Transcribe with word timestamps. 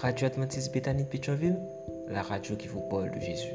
Radio 0.00 0.28
Adventiste 0.28 0.72
Bethany 0.72 1.04
de 1.04 1.08
Pétionville, 1.10 1.60
la 2.08 2.22
radio 2.22 2.56
qui 2.56 2.68
vous 2.68 2.80
parle 2.88 3.10
de 3.10 3.20
Jésus. 3.20 3.52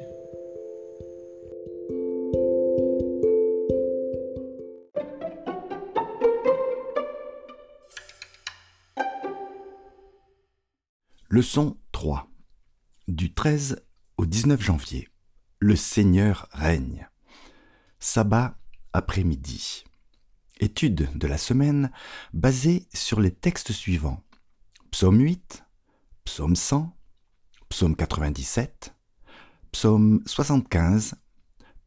Leçon 11.29 11.77
3. 11.93 12.27
Du 13.07 13.33
13 13.33 13.83
au 14.17 14.27
19 14.27 14.61
janvier. 14.61 15.09
Le 15.57 15.75
Seigneur 15.75 16.47
règne. 16.51 17.09
Sabbat 17.99 18.55
après-midi. 18.93 19.83
Étude 20.59 21.09
de 21.17 21.27
la 21.27 21.39
semaine 21.39 21.91
basée 22.33 22.87
sur 22.93 23.19
les 23.19 23.31
textes 23.31 23.71
suivants. 23.71 24.21
Psaume 24.91 25.19
8, 25.19 25.64
Psaume 26.25 26.55
100, 26.55 26.93
Psaume 27.69 27.95
97, 27.95 28.93
Psaume 29.71 30.21
75, 30.25 31.15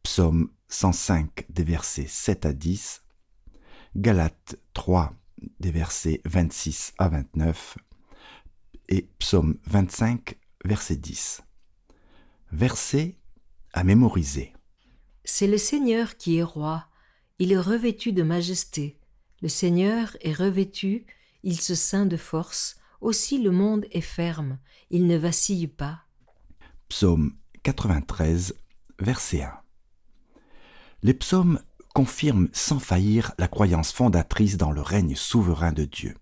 Psaume 0.01 0.49
105 0.69 1.45
des 1.49 1.63
versets 1.63 2.07
7 2.07 2.45
à 2.45 2.53
10, 2.53 3.03
Galates 3.95 4.55
3 4.73 5.13
des 5.59 5.71
versets 5.71 6.21
26 6.25 6.93
à 6.97 7.09
29 7.09 7.77
et 8.87 9.07
Psaume 9.19 9.57
25 9.65 10.35
verset 10.65 10.95
10. 10.95 11.41
Verset 12.51 13.17
à 13.73 13.83
mémoriser. 13.83 14.53
C'est 15.25 15.47
le 15.47 15.57
Seigneur 15.57 16.17
qui 16.17 16.37
est 16.37 16.43
roi, 16.43 16.87
il 17.37 17.51
est 17.51 17.59
revêtu 17.59 18.13
de 18.13 18.23
majesté. 18.23 18.97
Le 19.41 19.47
Seigneur 19.47 20.17
est 20.21 20.33
revêtu, 20.33 21.05
il 21.43 21.59
se 21.61 21.75
ceint 21.75 22.05
de 22.05 22.17
force, 22.17 22.78
aussi 23.01 23.41
le 23.41 23.51
monde 23.51 23.85
est 23.91 24.01
ferme, 24.01 24.59
il 24.89 25.07
ne 25.07 25.17
vacille 25.17 25.67
pas. 25.67 26.01
Psaume 26.89 27.33
93, 27.63 28.55
verset 28.99 29.43
1. 29.43 29.53
Les 31.03 31.13
psaumes 31.13 31.59
confirment 31.93 32.49
sans 32.53 32.79
faillir 32.79 33.33
la 33.37 33.47
croyance 33.47 33.91
fondatrice 33.91 34.57
dans 34.57 34.71
le 34.71 34.81
règne 34.81 35.15
souverain 35.15 35.71
de 35.71 35.85
Dieu. 35.85 36.15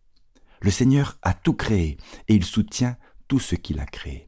Le 0.62 0.72
Seigneur 0.72 1.18
a 1.22 1.34
tout 1.34 1.54
créé 1.54 1.98
et 2.28 2.36
il 2.36 2.46
soutient 2.46 2.98
tout 3.28 3.40
ce 3.40 3.56
qu'il 3.56 3.80
a 3.80 3.86
créé. 3.86 4.28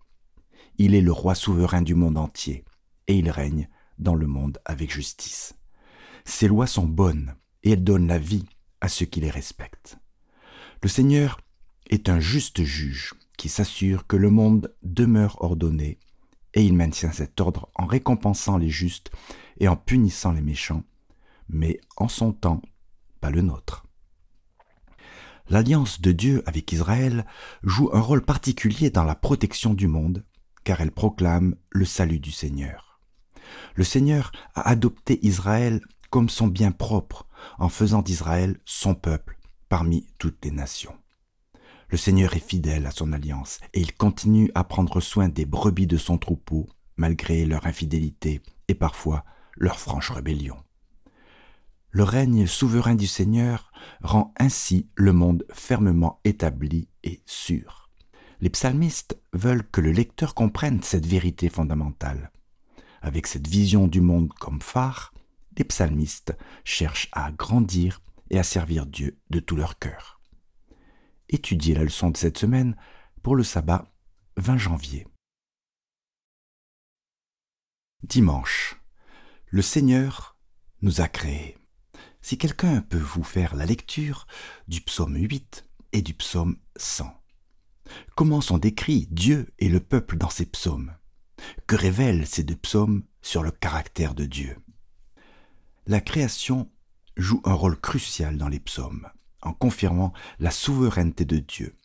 Il 0.78 0.96
est 0.96 1.02
le 1.02 1.12
roi 1.12 1.36
souverain 1.36 1.82
du 1.82 1.96
monde 1.96 2.18
entier 2.18 2.66
et 3.08 3.16
il 3.16 3.30
règne 3.30 3.68
dans 3.98 4.16
le 4.16 4.28
monde 4.28 4.60
avec 4.66 4.92
justice. 4.92 5.56
Ses 6.26 6.48
lois 6.48 6.68
sont 6.68 6.86
bonnes 6.86 7.36
et 7.64 7.72
elles 7.72 7.84
donnent 7.84 8.08
la 8.08 8.20
vie 8.20 8.46
à 8.82 8.88
ceux 8.88 9.06
qui 9.06 9.20
les 9.20 9.32
respectent. 9.32 9.98
Le 10.82 10.90
Seigneur 10.90 11.40
est 11.90 12.10
un 12.10 12.20
juste 12.20 12.64
juge 12.64 13.14
qui 13.38 13.50
s'assure 13.50 14.08
que 14.08 14.18
le 14.18 14.30
monde 14.30 14.74
demeure 14.84 15.42
ordonné 15.42 16.00
et 16.54 16.64
il 16.64 16.74
maintient 16.74 17.12
cet 17.12 17.40
ordre 17.42 17.70
en 17.76 17.86
récompensant 17.86 18.58
les 18.58 18.70
justes 18.70 19.12
et 19.60 19.68
en 19.68 19.76
punissant 19.76 20.32
les 20.32 20.42
méchants, 20.42 20.84
mais 21.48 21.80
en 21.98 22.08
son 22.08 22.32
temps, 22.32 22.62
pas 23.22 23.30
le 23.30 23.42
nôtre. 23.42 23.86
L'alliance 25.50 26.00
de 26.00 26.12
Dieu 26.12 26.44
avec 26.46 26.72
Israël 26.72 27.26
joue 27.64 27.90
un 27.94 28.02
rôle 28.02 28.24
particulier 28.24 28.92
dans 28.92 29.04
la 29.04 29.16
protection 29.16 29.74
du 29.74 29.88
monde, 29.88 30.24
car 30.64 30.82
elle 30.82 30.92
proclame 30.92 31.56
le 31.72 31.86
salut 31.86 32.20
du 32.20 32.32
Seigneur. 32.32 33.00
Le 33.76 33.84
Seigneur 33.84 34.32
a 34.54 34.70
adopté 34.70 35.26
Israël 35.26 35.82
comme 36.12 36.30
son 36.30 36.48
bien 36.48 36.72
propre, 36.72 37.28
en 37.58 37.70
faisant 37.70 38.02
d'Israël 38.02 38.60
son 38.66 38.96
peuple 38.96 39.40
parmi 39.70 40.08
toutes 40.18 40.44
les 40.44 40.52
nations. 40.52 40.99
Le 41.90 41.98
Seigneur 41.98 42.36
est 42.36 42.48
fidèle 42.48 42.86
à 42.86 42.92
son 42.92 43.14
alliance 43.14 43.60
et 43.74 43.82
il 43.82 43.96
continue 43.96 44.52
à 44.54 44.64
prendre 44.64 45.02
soin 45.02 45.28
des 45.28 45.46
brebis 45.46 45.88
de 45.88 45.98
son 45.98 46.20
troupeau, 46.20 46.70
malgré 46.98 47.46
leur 47.46 47.66
infidélité 47.66 48.42
et 48.68 48.76
parfois 48.76 49.26
leur 49.58 49.80
franche 49.80 50.12
rébellion. 50.12 50.58
Le 51.90 52.04
règne 52.04 52.46
souverain 52.46 52.94
du 52.94 53.08
Seigneur 53.08 53.72
rend 54.04 54.36
ainsi 54.38 54.88
le 54.94 55.14
monde 55.14 55.44
fermement 55.52 56.20
établi 56.24 56.88
et 57.04 57.24
sûr. 57.26 57.90
Les 58.40 58.52
psalmistes 58.52 59.20
veulent 59.34 59.68
que 59.68 59.82
le 59.82 59.92
lecteur 59.92 60.36
comprenne 60.36 60.84
cette 60.84 61.08
vérité 61.08 61.50
fondamentale. 61.50 62.32
Avec 63.02 63.26
cette 63.26 63.48
vision 63.48 63.88
du 63.88 64.02
monde 64.02 64.32
comme 64.40 64.62
phare, 64.62 65.12
les 65.58 65.64
psalmistes 65.64 66.38
cherchent 66.64 67.10
à 67.12 67.32
grandir 67.32 68.02
et 68.30 68.38
à 68.38 68.44
servir 68.44 68.86
Dieu 68.86 69.18
de 69.32 69.40
tout 69.40 69.56
leur 69.56 69.80
cœur. 69.80 70.19
Étudiez 71.30 71.76
la 71.76 71.84
leçon 71.84 72.10
de 72.10 72.18
cette 72.18 72.40
semaine 72.40 72.76
pour 73.22 73.36
le 73.36 73.44
sabbat 73.44 73.86
20 74.38 74.58
janvier. 74.58 75.08
Dimanche. 78.02 78.82
Le 79.46 79.62
Seigneur 79.62 80.38
nous 80.82 81.02
a 81.02 81.08
créés. 81.08 81.58
Si 82.22 82.40
quelqu'un 82.40 82.82
peut 82.82 82.98
vous 82.98 83.24
faire 83.24 83.56
la 83.56 83.68
lecture 83.68 84.26
du 84.68 84.82
psaume 84.82 85.16
8 85.16 85.68
et 85.94 86.02
du 86.02 86.16
psaume 86.16 86.58
100. 86.78 87.16
Comment 88.16 88.42
sont 88.42 88.58
décrits 88.58 89.08
Dieu 89.12 89.54
et 89.60 89.70
le 89.70 89.80
peuple 89.80 90.18
dans 90.18 90.30
ces 90.30 90.48
psaumes? 90.48 90.96
Que 91.68 91.76
révèlent 91.76 92.26
ces 92.26 92.44
deux 92.44 92.56
psaumes 92.56 93.04
sur 93.22 93.44
le 93.44 93.52
caractère 93.52 94.16
de 94.16 94.26
Dieu? 94.26 94.58
La 95.86 96.02
création 96.02 96.72
joue 97.18 97.42
un 97.46 97.54
rôle 97.54 97.80
crucial 97.80 98.38
dans 98.38 98.48
les 98.48 98.60
psaumes, 98.60 99.10
en 99.42 99.54
confirmant 99.54 100.14
la 100.40 100.52
souveraineté 100.52 101.26
de 101.26 101.40
Dieu. 101.40 101.76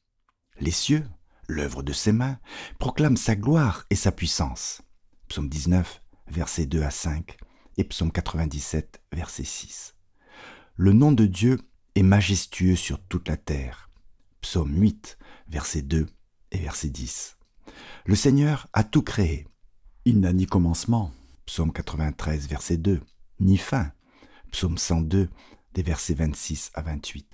Les 0.60 0.70
cieux, 0.70 1.04
l'œuvre 1.48 1.82
de 1.82 1.92
ses 1.92 2.12
mains, 2.12 2.38
proclament 2.78 3.16
sa 3.16 3.36
gloire 3.36 3.84
et 3.90 3.96
sa 3.96 4.12
puissance. 4.12 4.82
Psaume 5.28 5.48
19, 5.48 6.02
versets 6.28 6.66
2 6.66 6.82
à 6.82 6.90
5, 6.90 7.36
et 7.76 7.84
psaume 7.84 8.12
97, 8.12 9.02
verset 9.12 9.44
6. 9.44 9.94
Le 10.76 10.92
nom 10.92 11.12
de 11.12 11.26
Dieu 11.26 11.60
est 11.94 12.02
majestueux 12.02 12.76
sur 12.76 13.00
toute 13.00 13.28
la 13.28 13.36
terre. 13.36 13.90
Psaume 14.40 14.74
8, 14.76 15.18
verset 15.48 15.82
2 15.82 16.06
et 16.50 16.58
verset 16.58 16.90
10. 16.90 17.36
Le 18.06 18.14
Seigneur 18.14 18.68
a 18.72 18.84
tout 18.84 19.02
créé. 19.02 19.46
Il 20.04 20.20
n'a 20.20 20.32
ni 20.32 20.46
commencement. 20.46 21.12
Psaume 21.46 21.72
93, 21.72 22.48
verset 22.48 22.76
2 22.76 23.00
ni 23.40 23.56
fin. 23.56 23.92
Psaume 24.50 24.78
102, 24.78 25.28
des 25.74 25.82
versets 25.82 26.14
26 26.14 26.70
à 26.74 26.82
28. 26.82 27.26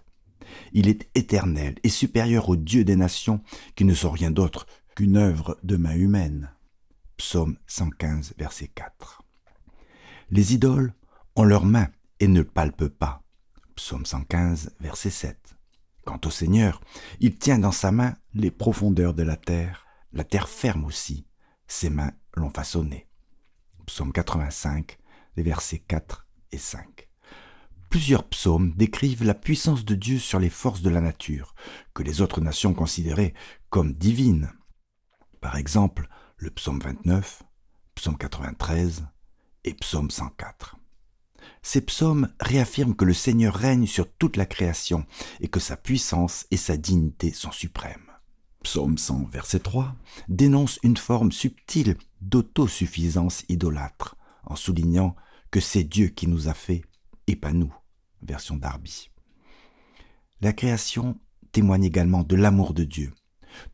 Il 0.73 0.89
est 0.89 1.09
éternel 1.15 1.77
et 1.83 1.89
supérieur 1.89 2.49
aux 2.49 2.57
dieux 2.57 2.85
des 2.85 2.97
nations 2.97 3.41
qui 3.75 3.85
ne 3.85 3.95
sont 3.95 4.11
rien 4.11 4.31
d'autre 4.31 4.67
qu'une 4.95 5.17
œuvre 5.17 5.59
de 5.63 5.77
main 5.77 5.95
humaine. 5.95 6.51
Psaume 7.17 7.57
115, 7.67 8.35
verset 8.39 8.69
4. 8.69 9.23
Les 10.31 10.55
idoles 10.55 10.95
ont 11.37 11.45
leurs 11.45 11.65
mains 11.65 11.89
et 12.19 12.29
ne 12.29 12.43
palpent 12.43 12.89
pas. 12.89 13.23
Psaume 13.75 14.07
115, 14.07 14.75
verset 14.81 15.11
7. 15.11 15.57
Quant 16.05 16.21
au 16.25 16.31
Seigneur, 16.31 16.81
il 17.21 17.37
tient 17.37 17.59
dans 17.59 17.73
sa 17.73 17.93
main 17.93 18.17
les 18.35 18.51
profondeurs 18.51 19.15
de 19.15 19.23
la 19.23 19.37
terre, 19.37 19.87
la 20.13 20.25
terre 20.25 20.49
ferme 20.49 20.85
aussi, 20.85 21.27
ses 21.67 21.91
mains 21.91 22.13
l'ont 22.35 22.51
façonné. 22.51 23.09
Psaume 23.87 24.13
85, 24.13 24.99
les 25.37 25.43
versets 25.43 25.79
4 25.79 26.27
et 26.53 26.59
5. 26.59 27.10
Plusieurs 27.91 28.23
psaumes 28.23 28.73
décrivent 28.77 29.25
la 29.25 29.35
puissance 29.35 29.85
de 29.85 29.97
Dieu 29.97 30.21
sur 30.21 30.39
les 30.39 30.49
forces 30.49 30.81
de 30.81 30.91
la 30.91 31.01
nature, 31.01 31.57
que 31.93 32.05
les 32.05 32.21
autres 32.21 32.41
nations 32.41 32.73
considéraient 32.73 33.35
comme 33.69 33.95
divines. 33.95 34.53
Par 35.41 35.57
exemple, 35.57 36.09
le 36.37 36.51
psaume 36.51 36.79
29, 36.79 37.43
psaume 37.97 38.17
93 38.17 39.07
et 39.65 39.75
psaume 39.75 40.09
104. 40.09 40.77
Ces 41.63 41.81
psaumes 41.81 42.33
réaffirment 42.39 42.95
que 42.95 43.05
le 43.05 43.13
Seigneur 43.13 43.57
règne 43.57 43.89
sur 43.89 44.09
toute 44.09 44.37
la 44.37 44.47
création 44.47 45.05
et 45.41 45.49
que 45.49 45.59
sa 45.59 45.77
puissance 45.77 46.47
et 46.53 46.57
sa 46.57 46.77
dignité 46.77 47.33
sont 47.33 47.51
suprêmes. 47.51 48.13
Psaume 48.63 48.99
100, 48.99 49.25
verset 49.25 49.61
3, 49.61 49.97
dénonce 50.29 50.79
une 50.85 50.97
forme 50.97 51.33
subtile 51.33 51.97
d'autosuffisance 52.21 53.43
idolâtre, 53.49 54.17
en 54.45 54.55
soulignant 54.55 55.17
que 55.51 55.59
c'est 55.59 55.83
Dieu 55.83 56.07
qui 56.07 56.29
nous 56.29 56.47
a 56.47 56.55
fait 56.55 56.85
et 57.27 57.35
pas 57.35 57.53
nous. 57.53 57.75
Version 58.23 58.57
Darby. 58.57 59.11
La 60.41 60.53
création 60.53 61.19
témoigne 61.53 61.85
également 61.85 62.23
de 62.23 62.37
l'amour 62.37 62.75
de 62.75 62.85
Dieu. 62.85 63.13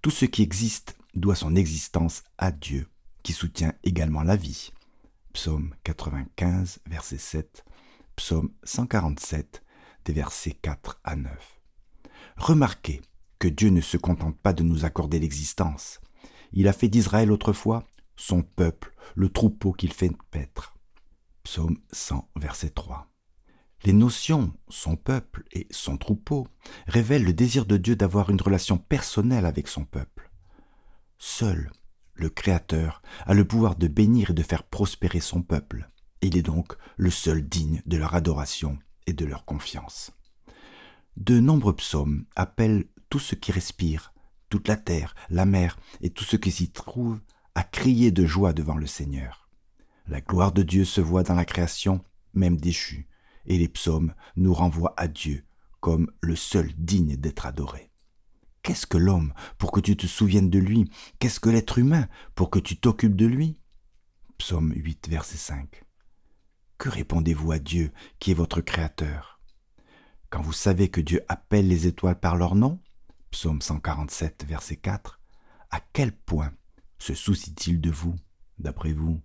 Tout 0.02 0.10
ce 0.10 0.24
qui 0.24 0.42
existe 0.42 0.96
doit 1.14 1.34
son 1.34 1.54
existence 1.56 2.24
à 2.38 2.50
Dieu, 2.50 2.88
qui 3.22 3.32
soutient 3.32 3.72
également 3.84 4.22
la 4.22 4.36
vie. 4.36 4.72
Psaume 5.32 5.74
95, 5.84 6.80
verset 6.86 7.18
7, 7.18 7.64
Psaume 8.16 8.50
147, 8.64 9.62
des 10.04 10.12
versets 10.12 10.56
4 10.62 11.00
à 11.04 11.16
9. 11.16 11.60
Remarquez 12.36 13.02
que 13.38 13.48
Dieu 13.48 13.70
ne 13.70 13.80
se 13.80 13.96
contente 13.96 14.38
pas 14.38 14.52
de 14.52 14.62
nous 14.62 14.84
accorder 14.84 15.18
l'existence. 15.18 16.00
Il 16.52 16.68
a 16.68 16.72
fait 16.72 16.88
d'Israël 16.88 17.30
autrefois 17.30 17.84
son 18.16 18.42
peuple, 18.42 18.94
le 19.14 19.28
troupeau 19.28 19.72
qu'il 19.72 19.92
fait 19.92 20.10
paître. 20.30 20.74
Psaume 21.42 21.78
100, 21.92 22.28
verset 22.36 22.70
3. 22.70 23.06
Les 23.86 23.92
notions 23.92 24.52
son 24.68 24.96
peuple 24.96 25.44
et 25.52 25.68
son 25.70 25.96
troupeau 25.96 26.48
révèlent 26.88 27.22
le 27.22 27.32
désir 27.32 27.66
de 27.66 27.76
Dieu 27.76 27.94
d'avoir 27.94 28.30
une 28.30 28.40
relation 28.40 28.78
personnelle 28.78 29.46
avec 29.46 29.68
son 29.68 29.84
peuple. 29.84 30.28
Seul 31.18 31.70
le 32.14 32.28
Créateur 32.28 33.00
a 33.26 33.32
le 33.32 33.44
pouvoir 33.44 33.76
de 33.76 33.86
bénir 33.86 34.30
et 34.30 34.34
de 34.34 34.42
faire 34.42 34.64
prospérer 34.64 35.20
son 35.20 35.40
peuple. 35.40 35.88
Il 36.20 36.36
est 36.36 36.42
donc 36.42 36.72
le 36.96 37.10
seul 37.10 37.48
digne 37.48 37.80
de 37.86 37.96
leur 37.96 38.16
adoration 38.16 38.76
et 39.06 39.12
de 39.12 39.24
leur 39.24 39.44
confiance. 39.44 40.10
De 41.16 41.38
nombreux 41.38 41.76
psaumes 41.76 42.24
appellent 42.34 42.86
tout 43.08 43.20
ce 43.20 43.36
qui 43.36 43.52
respire, 43.52 44.12
toute 44.48 44.66
la 44.66 44.76
terre, 44.76 45.14
la 45.30 45.44
mer 45.44 45.78
et 46.00 46.10
tout 46.10 46.24
ce 46.24 46.34
qui 46.34 46.50
s'y 46.50 46.72
trouve 46.72 47.20
à 47.54 47.62
crier 47.62 48.10
de 48.10 48.26
joie 48.26 48.52
devant 48.52 48.76
le 48.76 48.88
Seigneur. 48.88 49.48
La 50.08 50.20
gloire 50.20 50.50
de 50.50 50.64
Dieu 50.64 50.84
se 50.84 51.00
voit 51.00 51.22
dans 51.22 51.34
la 51.34 51.44
création, 51.44 52.02
même 52.34 52.56
déchue, 52.56 53.06
et 53.46 53.58
les 53.58 53.68
psaumes 53.68 54.14
nous 54.36 54.52
renvoient 54.52 54.94
à 54.96 55.08
Dieu 55.08 55.44
comme 55.80 56.10
le 56.20 56.36
seul 56.36 56.72
digne 56.76 57.16
d'être 57.16 57.46
adoré. 57.46 57.90
Qu'est-ce 58.62 58.86
que 58.86 58.98
l'homme 58.98 59.32
pour 59.58 59.70
que 59.70 59.78
tu 59.78 59.96
te 59.96 60.06
souviennes 60.06 60.50
de 60.50 60.58
lui? 60.58 60.90
Qu'est-ce 61.20 61.38
que 61.38 61.48
l'être 61.48 61.78
humain 61.78 62.08
pour 62.34 62.50
que 62.50 62.58
tu 62.58 62.76
t'occupes 62.76 63.14
de 63.14 63.26
lui? 63.26 63.58
Psaume 64.38 64.72
8, 64.74 65.08
verset 65.08 65.36
5. 65.36 65.84
Que 66.76 66.88
répondez-vous 66.88 67.52
à 67.52 67.58
Dieu 67.58 67.92
qui 68.18 68.32
est 68.32 68.34
votre 68.34 68.60
Créateur? 68.60 69.40
Quand 70.30 70.42
vous 70.42 70.52
savez 70.52 70.90
que 70.90 71.00
Dieu 71.00 71.22
appelle 71.28 71.68
les 71.68 71.86
étoiles 71.86 72.18
par 72.18 72.36
leur 72.36 72.56
nom? 72.56 72.80
Psaume 73.30 73.62
147, 73.62 74.44
verset 74.48 74.76
4. 74.76 75.20
À 75.70 75.80
quel 75.92 76.10
point 76.10 76.52
se 76.98 77.14
soucie-t-il 77.14 77.80
de 77.80 77.90
vous, 77.90 78.16
d'après 78.58 78.92
vous? 78.92 79.20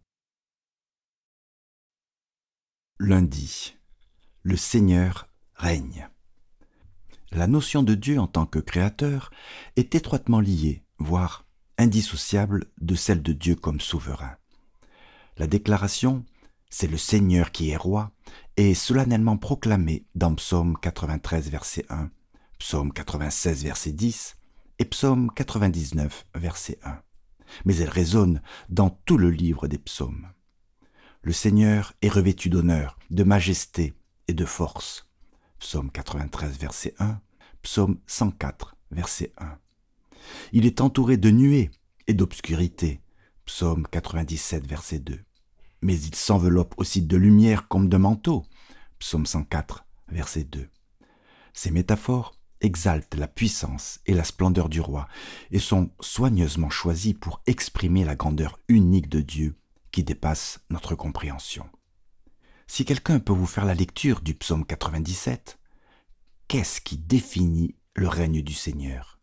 Lundi. 2.99 3.75
Le 4.43 4.57
Seigneur 4.57 5.27
règne. 5.55 6.09
La 7.31 7.47
notion 7.47 7.83
de 7.83 7.93
Dieu 7.93 8.19
en 8.19 8.27
tant 8.27 8.45
que 8.45 8.59
créateur 8.59 9.29
est 9.75 9.93
étroitement 9.93 10.39
liée, 10.39 10.83
voire 10.97 11.45
indissociable 11.77 12.65
de 12.79 12.95
celle 12.95 13.21
de 13.21 13.33
Dieu 13.33 13.55
comme 13.55 13.79
souverain. 13.79 14.35
La 15.37 15.47
déclaration 15.47 16.25
c'est 16.71 16.87
le 16.87 16.97
Seigneur 16.97 17.51
qui 17.51 17.69
est 17.69 17.77
roi, 17.77 18.11
est 18.57 18.73
solennellement 18.73 19.37
proclamée 19.37 20.05
dans 20.15 20.33
Psaume 20.33 20.77
93 20.81 21.49
verset 21.49 21.85
1, 21.89 22.09
Psaume 22.57 22.93
96 22.93 23.63
verset 23.63 23.91
10 23.91 24.37
et 24.79 24.85
Psaume 24.85 25.29
99 25.35 26.25
verset 26.33 26.79
1 26.83 26.99
mais 27.65 27.75
elle 27.75 27.89
résonne 27.89 28.41
dans 28.69 28.89
tout 28.89 29.17
le 29.17 29.29
livre 29.29 29.67
des 29.67 29.77
psaumes. 29.77 30.29
Le 31.21 31.33
Seigneur 31.33 31.93
est 32.01 32.07
revêtu 32.07 32.49
d'honneur, 32.49 32.97
de 33.09 33.25
majesté 33.25 33.93
et 34.27 34.33
de 34.33 34.45
force. 34.45 35.07
Psaume 35.59 35.91
93, 35.91 36.57
verset 36.57 36.95
1, 36.99 37.21
Psaume 37.61 37.99
104, 38.07 38.75
verset 38.91 39.31
1. 39.37 39.57
Il 40.53 40.65
est 40.65 40.81
entouré 40.81 41.17
de 41.17 41.29
nuées 41.29 41.71
et 42.07 42.13
d'obscurité. 42.13 43.01
Psaume 43.45 43.85
97, 43.87 44.67
verset 44.67 44.99
2. 44.99 45.19
Mais 45.81 45.99
il 45.99 46.15
s'enveloppe 46.15 46.73
aussi 46.77 47.01
de 47.01 47.17
lumière 47.17 47.67
comme 47.67 47.89
de 47.89 47.97
manteau. 47.97 48.45
Psaume 48.99 49.25
104, 49.25 49.85
verset 50.09 50.43
2. 50.43 50.67
Ces 51.53 51.71
métaphores 51.71 52.33
exaltent 52.61 53.15
la 53.15 53.27
puissance 53.27 53.99
et 54.05 54.13
la 54.13 54.23
splendeur 54.23 54.69
du 54.69 54.81
roi 54.81 55.07
et 55.51 55.59
sont 55.59 55.91
soigneusement 55.99 56.69
choisis 56.69 57.13
pour 57.13 57.41
exprimer 57.47 58.05
la 58.05 58.15
grandeur 58.15 58.59
unique 58.67 59.09
de 59.09 59.21
Dieu 59.21 59.55
qui 59.91 60.03
dépasse 60.03 60.59
notre 60.69 60.95
compréhension. 60.95 61.67
Si 62.73 62.85
quelqu'un 62.85 63.19
peut 63.19 63.33
vous 63.33 63.47
faire 63.47 63.65
la 63.65 63.73
lecture 63.73 64.21
du 64.21 64.33
psaume 64.33 64.65
97, 64.65 65.59
qu'est-ce 66.47 66.79
qui 66.79 66.97
définit 66.97 67.75
le 67.95 68.07
règne 68.07 68.41
du 68.41 68.53
Seigneur? 68.53 69.19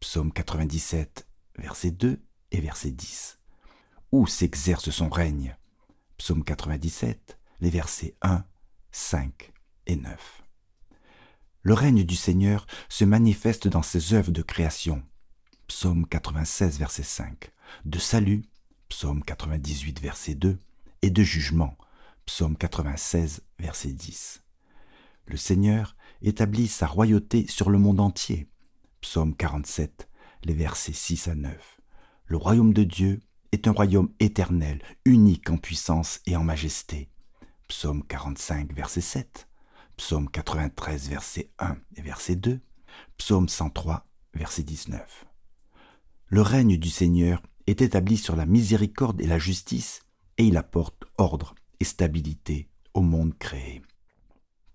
Psaume 0.00 0.32
97, 0.32 1.28
verset 1.58 1.92
2 1.92 2.20
et 2.50 2.60
verset 2.60 2.90
10. 2.90 3.38
Où 4.10 4.26
s'exerce 4.26 4.90
son 4.90 5.08
règne? 5.08 5.56
Psaume 6.16 6.42
97, 6.42 7.38
les 7.60 7.70
versets 7.70 8.16
1, 8.22 8.44
5 8.90 9.52
et 9.86 9.94
9. 9.94 10.42
Le 11.62 11.74
règne 11.74 12.02
du 12.02 12.16
Seigneur 12.16 12.66
se 12.88 13.04
manifeste 13.04 13.68
dans 13.68 13.82
ses 13.82 14.12
œuvres 14.12 14.32
de 14.32 14.42
création. 14.42 15.04
Psaume 15.68 16.04
96, 16.04 16.80
verset 16.80 17.04
5. 17.04 17.52
De 17.84 18.00
salut, 18.00 18.42
Psaume 18.88 19.22
98, 19.22 20.00
verset 20.00 20.34
2. 20.34 20.58
Et 21.02 21.10
de 21.10 21.22
jugement, 21.22 21.78
Psaume 22.28 22.58
96, 22.58 23.40
verset 23.58 23.92
10. 23.92 24.42
Le 25.28 25.38
Seigneur 25.38 25.96
établit 26.20 26.68
sa 26.68 26.86
royauté 26.86 27.46
sur 27.48 27.70
le 27.70 27.78
monde 27.78 28.00
entier. 28.00 28.50
Psaume 29.00 29.34
47, 29.34 30.10
les 30.44 30.52
versets 30.52 30.92
6 30.92 31.28
à 31.28 31.34
9. 31.34 31.80
Le 32.26 32.36
royaume 32.36 32.74
de 32.74 32.84
Dieu 32.84 33.22
est 33.50 33.66
un 33.66 33.72
royaume 33.72 34.12
éternel, 34.20 34.82
unique 35.06 35.48
en 35.48 35.56
puissance 35.56 36.20
et 36.26 36.36
en 36.36 36.44
majesté. 36.44 37.08
Psaume 37.66 38.04
45, 38.06 38.74
verset 38.74 39.00
7. 39.00 39.48
Psaume 39.96 40.28
93, 40.28 41.08
verset 41.08 41.50
1 41.58 41.78
et 41.96 42.02
verset 42.02 42.36
2, 42.36 42.60
Psaume 43.16 43.48
103, 43.48 44.06
verset 44.34 44.64
19. 44.64 45.24
Le 46.26 46.42
règne 46.42 46.76
du 46.76 46.90
Seigneur 46.90 47.42
est 47.66 47.80
établi 47.80 48.18
sur 48.18 48.36
la 48.36 48.44
miséricorde 48.44 49.18
et 49.22 49.26
la 49.26 49.38
justice, 49.38 50.02
et 50.36 50.44
il 50.44 50.58
apporte 50.58 51.04
ordre 51.16 51.54
et 51.80 51.84
stabilité 51.84 52.68
au 52.94 53.00
monde 53.00 53.36
créé. 53.38 53.82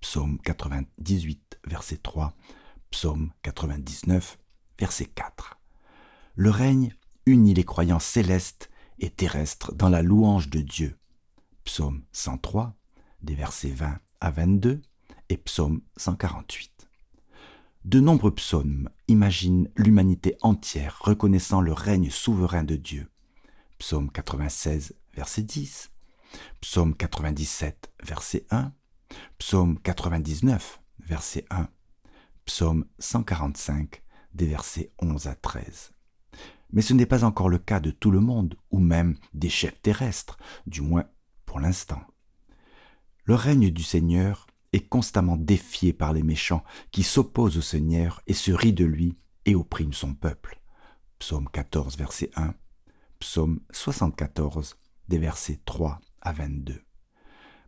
Psaume 0.01 0.39
98, 0.39 1.59
verset 1.65 1.97
3, 1.97 2.33
Psaume 2.91 3.31
99, 3.41 4.37
verset 4.79 5.05
4. 5.05 5.59
Le 6.35 6.49
règne 6.49 6.93
unit 7.25 7.53
les 7.53 7.63
croyants 7.63 7.99
célestes 7.99 8.69
et 8.99 9.09
terrestres 9.09 9.73
dans 9.73 9.89
la 9.89 10.01
louange 10.01 10.49
de 10.49 10.61
Dieu. 10.61 10.97
Psaume 11.63 12.03
103, 12.11 12.75
des 13.21 13.35
versets 13.35 13.69
20 13.69 13.99
à 14.19 14.31
22, 14.31 14.81
et 15.29 15.37
psaume 15.37 15.81
148. 15.97 16.89
De 17.85 17.99
nombreux 17.99 18.33
psaumes 18.33 18.89
imaginent 19.07 19.69
l'humanité 19.75 20.37
entière 20.41 20.99
reconnaissant 21.01 21.61
le 21.61 21.73
règne 21.73 22.09
souverain 22.09 22.63
de 22.63 22.75
Dieu. 22.75 23.09
Psaume 23.77 24.11
96, 24.11 24.95
verset 25.15 25.43
10, 25.43 25.91
Psaume 26.61 26.95
97, 26.95 27.91
verset 28.03 28.45
1, 28.49 28.73
Psaume 29.37 29.79
99, 29.79 30.81
verset 30.99 31.45
1, 31.49 31.67
Psaume 32.45 32.85
145, 32.99 34.01
des 34.33 34.47
versets 34.47 34.91
11 34.99 35.27
à 35.27 35.35
13. 35.35 35.91
Mais 36.71 36.81
ce 36.81 36.93
n'est 36.93 37.05
pas 37.05 37.23
encore 37.23 37.49
le 37.49 37.59
cas 37.59 37.79
de 37.79 37.91
tout 37.91 38.11
le 38.11 38.19
monde, 38.19 38.55
ou 38.71 38.79
même 38.79 39.15
des 39.33 39.49
chefs 39.49 39.81
terrestres, 39.81 40.37
du 40.65 40.81
moins 40.81 41.05
pour 41.45 41.59
l'instant. 41.59 42.01
Le 43.25 43.35
règne 43.35 43.69
du 43.69 43.83
Seigneur 43.83 44.47
est 44.73 44.87
constamment 44.87 45.37
défié 45.37 45.93
par 45.93 46.13
les 46.13 46.23
méchants 46.23 46.63
qui 46.91 47.03
s'opposent 47.03 47.57
au 47.57 47.61
Seigneur 47.61 48.21
et 48.27 48.33
se 48.33 48.51
rient 48.51 48.73
de 48.73 48.85
lui 48.85 49.17
et 49.45 49.55
oppriment 49.55 49.93
son 49.93 50.15
peuple. 50.15 50.59
Psaume 51.19 51.47
14, 51.47 51.95
verset 51.95 52.31
1, 52.35 52.55
Psaume 53.19 53.59
74, 53.71 54.75
des 55.07 55.19
versets 55.19 55.59
3 55.65 56.01
à 56.23 56.33
22. 56.33 56.81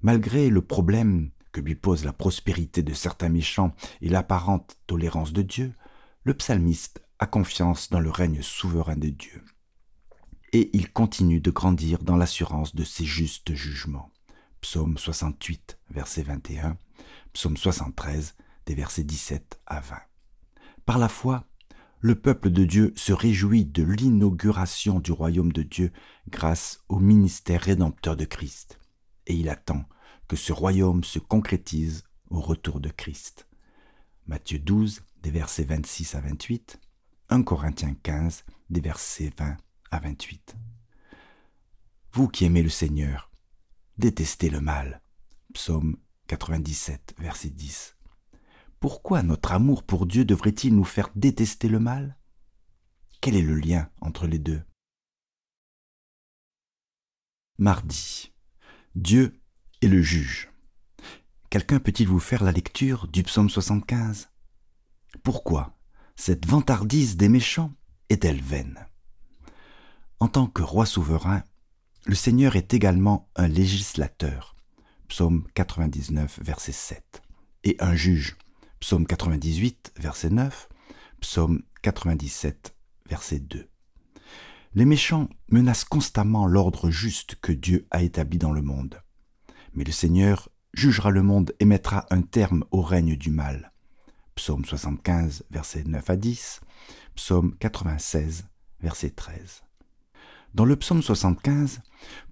Malgré 0.01 0.49
le 0.49 0.61
problème 0.61 1.29
que 1.51 1.61
lui 1.61 1.75
pose 1.75 2.03
la 2.03 2.13
prospérité 2.13 2.83
de 2.83 2.93
certains 2.93 3.29
méchants 3.29 3.73
et 4.01 4.09
l'apparente 4.09 4.77
tolérance 4.87 5.31
de 5.31 5.41
Dieu, 5.41 5.73
le 6.23 6.33
psalmiste 6.33 7.01
a 7.19 7.27
confiance 7.27 7.89
dans 7.89 7.99
le 7.99 8.09
règne 8.09 8.41
souverain 8.41 8.97
de 8.97 9.09
Dieu. 9.09 9.43
Et 10.51 10.69
il 10.73 10.91
continue 10.91 11.39
de 11.39 11.51
grandir 11.51 11.99
dans 11.99 12.17
l'assurance 12.17 12.75
de 12.75 12.83
ses 12.83 13.05
justes 13.05 13.53
jugements. 13.53 14.11
Psaume 14.61 14.97
68, 14.97 15.77
verset 15.91 16.23
21, 16.23 16.77
Psaume 17.33 17.57
73, 17.57 18.35
des 18.65 18.75
versets 18.75 19.03
17 19.03 19.61
à 19.65 19.79
20. 19.79 19.97
Par 20.85 20.97
la 20.97 21.09
foi, 21.09 21.45
le 22.05 22.13
peuple 22.13 22.51
de 22.51 22.65
Dieu 22.65 22.93
se 22.95 23.13
réjouit 23.13 23.65
de 23.65 23.81
l'inauguration 23.81 24.99
du 24.99 25.11
royaume 25.11 25.51
de 25.51 25.63
Dieu 25.63 25.91
grâce 26.29 26.83
au 26.87 26.99
ministère 26.99 27.61
rédempteur 27.61 28.15
de 28.15 28.25
Christ, 28.25 28.77
et 29.25 29.33
il 29.33 29.49
attend 29.49 29.85
que 30.27 30.35
ce 30.35 30.53
royaume 30.53 31.03
se 31.03 31.17
concrétise 31.17 32.03
au 32.29 32.39
retour 32.41 32.79
de 32.79 32.89
Christ. 32.89 33.47
Matthieu 34.27 34.59
12, 34.59 35.01
des 35.23 35.31
versets 35.31 35.63
26 35.63 36.13
à 36.13 36.21
28, 36.21 36.79
1 37.29 37.41
Corinthiens 37.41 37.95
15, 38.03 38.45
des 38.69 38.81
versets 38.81 39.33
20 39.39 39.57
à 39.89 39.99
28. 39.99 40.55
Vous 42.11 42.27
qui 42.27 42.45
aimez 42.45 42.61
le 42.61 42.69
Seigneur, 42.69 43.31
détestez 43.97 44.51
le 44.51 44.61
mal. 44.61 45.01
Psaume 45.55 45.97
97, 46.27 47.15
verset 47.17 47.49
10. 47.49 47.94
Pourquoi 48.79 49.23
notre 49.23 49.53
amour 49.53 49.83
pour 49.83 50.05
Dieu 50.05 50.25
devrait-il 50.25 50.75
nous 50.75 50.83
faire 50.83 51.09
détester 51.15 51.67
le 51.67 51.79
mal? 51.79 52.17
Quel 53.21 53.35
est 53.35 53.41
le 53.41 53.55
lien 53.55 53.89
entre 54.01 54.27
les 54.27 54.39
deux? 54.39 54.61
Mardi. 57.57 58.33
Dieu 58.95 59.39
est 59.81 59.87
le 59.87 60.01
juge. 60.01 60.51
Quelqu'un 61.49 61.79
peut-il 61.79 62.07
vous 62.07 62.19
faire 62.19 62.43
la 62.43 62.51
lecture 62.51 63.07
du 63.07 63.23
psaume 63.23 63.49
75 63.49 64.29
Pourquoi 65.23 65.77
cette 66.15 66.45
vantardise 66.45 67.17
des 67.17 67.29
méchants 67.29 67.73
est-elle 68.09 68.41
vaine? 68.41 68.87
En 70.19 70.27
tant 70.27 70.47
que 70.47 70.61
roi 70.61 70.85
souverain, 70.85 71.43
le 72.05 72.15
Seigneur 72.15 72.55
est 72.55 72.73
également 72.73 73.29
un 73.35 73.47
législateur. 73.47 74.55
Psaume 75.07 75.47
99, 75.53 76.39
verset 76.41 76.71
7. 76.71 77.21
Et 77.63 77.75
un 77.79 77.95
juge. 77.95 78.37
Psaume 78.87 79.07
98, 79.07 79.93
verset 79.97 80.29
9. 80.29 80.69
Psaume 81.19 81.63
97, 81.81 82.75
verset 83.09 83.39
2. 83.39 83.67
Les 84.75 84.85
méchants 84.85 85.27
menacent 85.49 85.85
constamment 85.85 86.45
l'ordre 86.45 86.91
juste 86.91 87.33
que 87.41 87.51
Dieu 87.51 87.87
a 87.89 88.03
établi 88.03 88.37
dans 88.37 88.51
le 88.51 88.61
monde. 88.61 89.01
Mais 89.73 89.85
le 89.85 89.91
Seigneur 89.91 90.49
jugera 90.75 91.09
le 91.09 91.23
monde 91.23 91.51
et 91.59 91.65
mettra 91.65 92.05
un 92.11 92.21
terme 92.21 92.63
au 92.69 92.83
règne 92.83 93.15
du 93.15 93.31
mal. 93.31 93.73
Psaume 94.35 94.63
75, 94.63 95.45
verset 95.49 95.83
9 95.83 96.07
à 96.07 96.15
10, 96.15 96.61
Psaume 97.15 97.55
96, 97.57 98.45
verset 98.81 99.09
13. 99.09 99.63
Dans 100.53 100.65
le 100.65 100.75
psaume 100.75 101.01
75, 101.01 101.81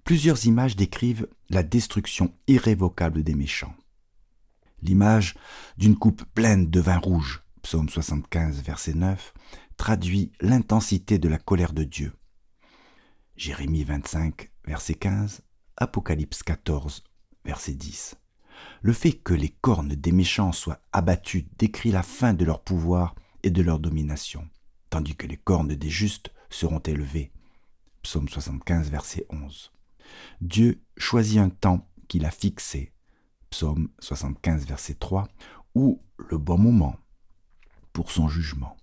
plusieurs 0.04 0.46
images 0.46 0.76
décrivent 0.76 1.26
la 1.50 1.64
destruction 1.64 2.32
irrévocable 2.46 3.24
des 3.24 3.34
méchants. 3.34 3.74
L'image 4.84 5.34
d'une 5.78 5.96
coupe 5.96 6.24
pleine 6.34 6.68
de 6.68 6.78
vin 6.78 6.98
rouge, 6.98 7.42
psaume 7.62 7.88
75, 7.88 8.60
verset 8.62 8.92
9, 8.92 9.32
traduit 9.78 10.30
l'intensité 10.42 11.18
de 11.18 11.26
la 11.26 11.38
colère 11.38 11.72
de 11.72 11.84
Dieu. 11.84 12.12
Jérémie 13.34 13.84
25, 13.84 14.50
verset 14.66 14.94
15, 14.94 15.40
Apocalypse 15.78 16.42
14, 16.42 17.02
verset 17.46 17.72
10. 17.72 18.16
Le 18.82 18.92
fait 18.92 19.12
que 19.12 19.32
les 19.32 19.48
cornes 19.48 19.94
des 19.94 20.12
méchants 20.12 20.52
soient 20.52 20.82
abattues 20.92 21.48
décrit 21.56 21.90
la 21.90 22.02
fin 22.02 22.34
de 22.34 22.44
leur 22.44 22.62
pouvoir 22.62 23.14
et 23.42 23.50
de 23.50 23.62
leur 23.62 23.78
domination, 23.78 24.46
tandis 24.90 25.16
que 25.16 25.26
les 25.26 25.38
cornes 25.38 25.74
des 25.74 25.88
justes 25.88 26.30
seront 26.50 26.80
élevées. 26.80 27.32
Psaume 28.02 28.28
75, 28.28 28.90
verset 28.90 29.26
11. 29.30 29.72
Dieu 30.42 30.82
choisit 30.98 31.38
un 31.38 31.48
temps 31.48 31.88
qu'il 32.06 32.26
a 32.26 32.30
fixé. 32.30 32.93
Psaume 33.54 33.88
75, 34.00 34.66
verset 34.66 34.94
3, 34.94 35.28
ou 35.76 36.02
le 36.18 36.38
bon 36.38 36.58
moment 36.58 36.96
pour 37.92 38.10
son 38.10 38.28
jugement. 38.28 38.76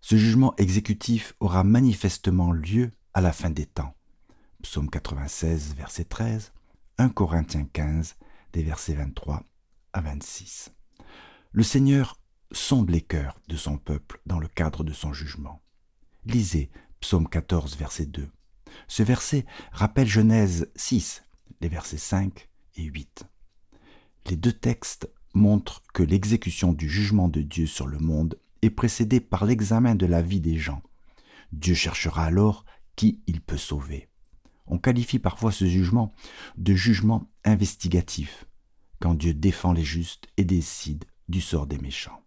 Ce 0.00 0.14
jugement 0.14 0.54
exécutif 0.56 1.34
aura 1.40 1.64
manifestement 1.64 2.52
lieu 2.52 2.92
à 3.12 3.20
la 3.20 3.32
fin 3.32 3.50
des 3.50 3.66
temps. 3.66 3.96
Psaume 4.62 4.88
96, 4.88 5.74
verset 5.74 6.04
13, 6.04 6.52
1 6.98 7.08
Corinthiens 7.08 7.66
15, 7.72 8.14
des 8.52 8.62
versets 8.62 8.94
23 8.94 9.42
à 9.92 10.00
26. 10.00 10.70
Le 11.50 11.64
Seigneur 11.64 12.20
sonde 12.52 12.88
les 12.88 13.02
cœurs 13.02 13.40
de 13.48 13.56
son 13.56 13.78
peuple 13.78 14.20
dans 14.26 14.38
le 14.38 14.46
cadre 14.46 14.84
de 14.84 14.92
son 14.92 15.12
jugement. 15.12 15.60
Lisez 16.24 16.70
Psaume 17.00 17.28
14, 17.28 17.76
verset 17.76 18.06
2. 18.06 18.30
Ce 18.86 19.02
verset 19.02 19.44
rappelle 19.72 20.06
Genèse 20.06 20.70
6, 20.76 21.24
les 21.60 21.68
versets 21.68 21.98
5 21.98 22.48
et 22.76 22.84
8. 22.84 23.26
Les 24.32 24.38
deux 24.38 24.54
textes 24.54 25.10
montrent 25.34 25.82
que 25.92 26.02
l'exécution 26.02 26.72
du 26.72 26.88
jugement 26.88 27.28
de 27.28 27.42
Dieu 27.42 27.66
sur 27.66 27.86
le 27.86 27.98
monde 27.98 28.40
est 28.62 28.70
précédée 28.70 29.20
par 29.20 29.44
l'examen 29.44 29.94
de 29.94 30.06
la 30.06 30.22
vie 30.22 30.40
des 30.40 30.56
gens. 30.56 30.80
Dieu 31.52 31.74
cherchera 31.74 32.24
alors 32.24 32.64
qui 32.96 33.20
il 33.26 33.42
peut 33.42 33.58
sauver. 33.58 34.08
On 34.66 34.78
qualifie 34.78 35.18
parfois 35.18 35.52
ce 35.52 35.66
jugement 35.66 36.14
de 36.56 36.72
jugement 36.74 37.30
investigatif, 37.44 38.46
quand 39.00 39.14
Dieu 39.14 39.34
défend 39.34 39.74
les 39.74 39.84
justes 39.84 40.28
et 40.38 40.44
décide 40.44 41.04
du 41.28 41.42
sort 41.42 41.66
des 41.66 41.76
méchants. 41.76 42.24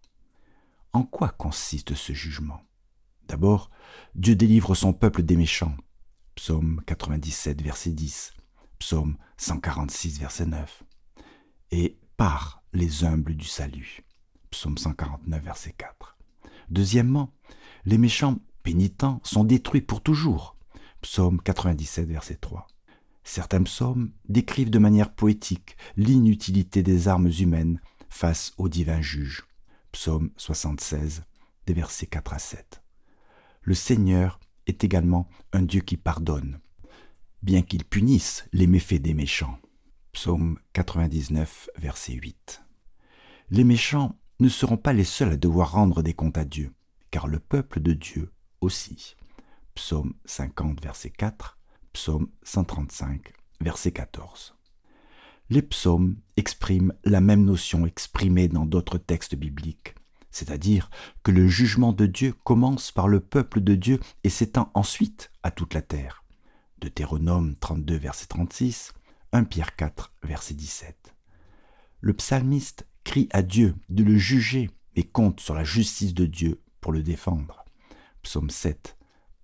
En 0.92 1.02
quoi 1.02 1.30
consiste 1.30 1.96
ce 1.96 2.12
jugement? 2.12 2.62
D'abord, 3.26 3.68
Dieu 4.14 4.36
délivre 4.36 4.76
son 4.76 4.92
peuple 4.92 5.24
des 5.24 5.36
méchants. 5.36 5.76
Psaume 6.36 6.80
97, 6.86 7.62
verset 7.62 7.90
10. 7.90 8.32
Psaume 8.78 9.16
146, 9.38 10.20
verset 10.20 10.46
9. 10.46 10.84
Et 11.78 11.98
par 12.16 12.62
les 12.72 13.04
humbles 13.04 13.34
du 13.34 13.44
salut. 13.44 14.00
Psaume 14.50 14.78
149, 14.78 15.44
verset 15.44 15.74
4. 15.76 16.16
Deuxièmement, 16.70 17.34
les 17.84 17.98
méchants 17.98 18.38
pénitents 18.62 19.20
sont 19.22 19.44
détruits 19.44 19.82
pour 19.82 20.02
toujours. 20.02 20.56
Psaume 21.02 21.38
97, 21.38 22.08
verset 22.08 22.36
3. 22.36 22.66
Certains 23.24 23.62
psaumes 23.62 24.10
décrivent 24.30 24.70
de 24.70 24.78
manière 24.78 25.12
poétique 25.12 25.76
l'inutilité 25.98 26.82
des 26.82 27.08
armes 27.08 27.30
humaines 27.38 27.78
face 28.08 28.54
au 28.56 28.70
divin 28.70 29.02
juge. 29.02 29.44
Psaume 29.92 30.30
76, 30.38 31.24
des 31.66 31.74
versets 31.74 32.06
4 32.06 32.32
à 32.32 32.38
7. 32.38 32.82
Le 33.60 33.74
Seigneur 33.74 34.40
est 34.66 34.82
également 34.82 35.28
un 35.52 35.60
Dieu 35.60 35.82
qui 35.82 35.98
pardonne, 35.98 36.58
bien 37.42 37.60
qu'il 37.60 37.84
punisse 37.84 38.46
les 38.54 38.66
méfaits 38.66 39.02
des 39.02 39.12
méchants. 39.12 39.58
Psaume 40.16 40.58
99, 40.72 41.68
verset 41.76 42.14
8. 42.14 42.62
Les 43.50 43.64
méchants 43.64 44.18
ne 44.40 44.48
seront 44.48 44.78
pas 44.78 44.94
les 44.94 45.04
seuls 45.04 45.32
à 45.32 45.36
devoir 45.36 45.72
rendre 45.72 46.02
des 46.02 46.14
comptes 46.14 46.38
à 46.38 46.46
Dieu, 46.46 46.72
car 47.10 47.26
le 47.26 47.38
peuple 47.38 47.80
de 47.80 47.92
Dieu 47.92 48.32
aussi 48.62 49.14
psaume 49.74 50.14
50, 50.24 50.82
verset 50.82 51.10
4, 51.10 51.58
psaume 51.92 52.28
135, 52.44 53.30
verset 53.60 53.92
14. 53.92 54.56
Les 55.50 55.60
psaumes 55.60 56.16
expriment 56.38 56.94
la 57.04 57.20
même 57.20 57.44
notion 57.44 57.84
exprimée 57.84 58.48
dans 58.48 58.64
d'autres 58.64 58.96
textes 58.96 59.34
bibliques, 59.34 59.96
c'est-à-dire 60.30 60.88
que 61.24 61.30
le 61.30 61.46
jugement 61.46 61.92
de 61.92 62.06
Dieu 62.06 62.32
commence 62.42 62.90
par 62.90 63.06
le 63.06 63.20
peuple 63.20 63.60
de 63.60 63.74
Dieu 63.74 64.00
et 64.24 64.30
s'étend 64.30 64.70
ensuite 64.72 65.30
à 65.42 65.50
toute 65.50 65.74
la 65.74 65.82
terre. 65.82 66.24
Deutéronome 66.78 67.54
32, 67.56 67.96
verset 67.98 68.28
36, 68.28 68.94
1 69.32 69.44
Pierre 69.44 69.76
4, 69.76 70.12
verset 70.22 70.54
17. 70.54 71.14
Le 72.00 72.12
psalmiste 72.14 72.86
crie 73.04 73.28
à 73.32 73.42
Dieu 73.42 73.74
de 73.88 74.04
le 74.04 74.16
juger 74.16 74.70
et 74.94 75.04
compte 75.04 75.40
sur 75.40 75.54
la 75.54 75.64
justice 75.64 76.14
de 76.14 76.26
Dieu 76.26 76.62
pour 76.80 76.92
le 76.92 77.02
défendre. 77.02 77.64
Psaume 78.22 78.50
7, 78.50 78.96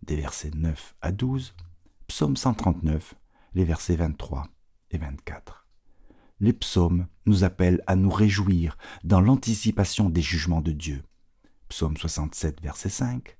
des 0.02 0.16
versets 0.16 0.50
9 0.54 0.94
à 1.00 1.12
12, 1.12 1.54
psaume 2.06 2.36
139, 2.36 3.14
les 3.54 3.64
versets 3.64 3.96
23 3.96 4.48
et 4.90 4.98
24. 4.98 5.66
Les 6.40 6.52
psaumes 6.52 7.06
nous 7.26 7.44
appellent 7.44 7.82
à 7.86 7.96
nous 7.96 8.10
réjouir 8.10 8.76
dans 9.04 9.20
l'anticipation 9.20 10.10
des 10.10 10.22
jugements 10.22 10.60
de 10.60 10.72
Dieu. 10.72 11.02
Psaume 11.68 11.96
67, 11.96 12.60
verset 12.60 12.88
5, 12.88 13.36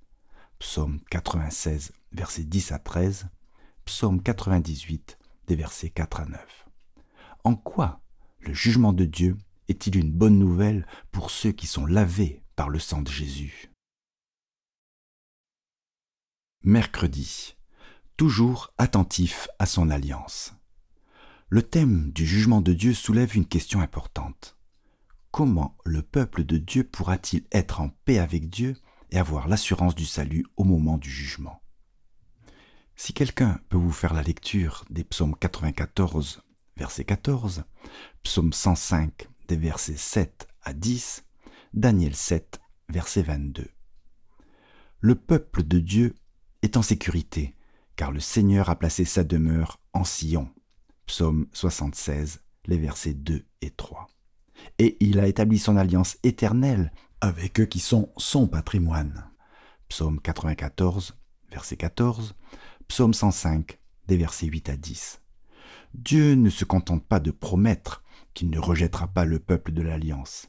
psaume 0.58 1.00
96, 1.11 1.92
versets 2.12 2.44
10 2.44 2.72
à 2.72 2.78
13, 2.78 3.26
psaume 3.84 4.22
98, 4.22 5.18
des 5.46 5.56
versets 5.56 5.90
4 5.90 6.20
à 6.20 6.25
9. 6.26 6.68
En 7.44 7.54
quoi 7.54 8.00
le 8.40 8.52
jugement 8.52 8.92
de 8.92 9.04
Dieu 9.04 9.37
est-il 9.68 9.96
une 9.96 10.12
bonne 10.12 10.38
nouvelle 10.38 10.87
pour 11.11 11.30
ceux 11.30 11.52
qui 11.52 11.66
sont 11.66 11.87
lavés 11.87 12.42
par 12.56 12.68
le 12.68 12.78
sang 12.78 13.02
de 13.02 13.11
Jésus? 13.11 13.72
Mercredi. 16.64 17.56
Toujours 18.16 18.72
attentif 18.78 19.49
à 19.58 19.66
son 19.66 19.90
alliance. 19.90 20.54
Le 21.49 21.62
thème 21.62 22.12
du 22.12 22.26
jugement 22.26 22.61
de 22.61 22.72
Dieu 22.72 22.94
soulève 22.94 23.37
une 23.37 23.46
question 23.46 23.80
importante. 23.80 24.56
Comment 25.30 25.76
le 25.84 26.02
peuple 26.02 26.44
de 26.44 26.58
Dieu 26.58 26.84
pourra-t-il 26.84 27.44
être 27.52 27.80
en 27.80 27.88
paix 27.88 28.18
avec 28.18 28.49
Dieu 28.50 28.76
et 29.11 29.18
avoir 29.18 29.49
l'assurance 29.49 29.94
du 29.94 30.04
salut 30.04 30.46
au 30.56 30.64
moment 30.64 30.99
du 30.99 31.11
jugement? 31.11 31.62
Si 33.04 33.12
quelqu'un 33.12 33.59
peut 33.68 33.76
vous 33.76 33.90
faire 33.90 34.14
la 34.14 34.23
lecture 34.23 34.85
des 34.88 35.02
psaumes 35.02 35.35
94, 35.35 36.40
verset 36.76 37.02
14, 37.02 37.64
psaume 38.23 38.52
105, 38.52 39.28
des 39.49 39.56
versets 39.56 39.97
7 39.97 40.47
à 40.62 40.73
10, 40.73 41.25
Daniel 41.75 42.14
7, 42.14 42.61
verset 42.90 43.23
22. 43.23 43.66
Le 45.00 45.14
peuple 45.16 45.64
de 45.64 45.80
Dieu 45.80 46.14
est 46.62 46.76
en 46.76 46.82
sécurité, 46.82 47.56
car 47.97 48.12
le 48.12 48.21
Seigneur 48.21 48.71
a 48.71 48.78
placé 48.78 49.04
sa 49.04 49.25
demeure 49.25 49.80
en 49.94 50.04
Sion. 50.04 50.49
Psaume 51.06 51.49
76, 51.52 52.40
les 52.66 52.78
versets 52.78 53.14
2 53.14 53.44
et 53.62 53.71
3. 53.71 54.06
Et 54.78 54.97
il 55.00 55.18
a 55.18 55.26
établi 55.26 55.59
son 55.59 55.76
alliance 55.76 56.18
éternelle 56.23 56.92
avec 57.21 57.59
eux 57.59 57.66
qui 57.66 57.80
sont 57.80 58.12
son 58.16 58.47
patrimoine. 58.47 59.28
Psaume 59.88 60.21
94, 60.21 61.16
verset 61.50 61.76
14, 61.76 62.37
Psaume 62.92 63.14
105, 63.14 63.78
des 64.06 64.18
versets 64.18 64.49
8 64.49 64.68
à 64.68 64.76
10. 64.76 65.22
Dieu 65.94 66.34
ne 66.34 66.50
se 66.50 66.66
contente 66.66 67.02
pas 67.02 67.20
de 67.20 67.30
promettre 67.30 68.04
qu'il 68.34 68.50
ne 68.50 68.58
rejettera 68.58 69.08
pas 69.08 69.25
le 69.25 69.38
peuple 69.38 69.72
de 69.72 69.80
l'alliance. 69.80 70.46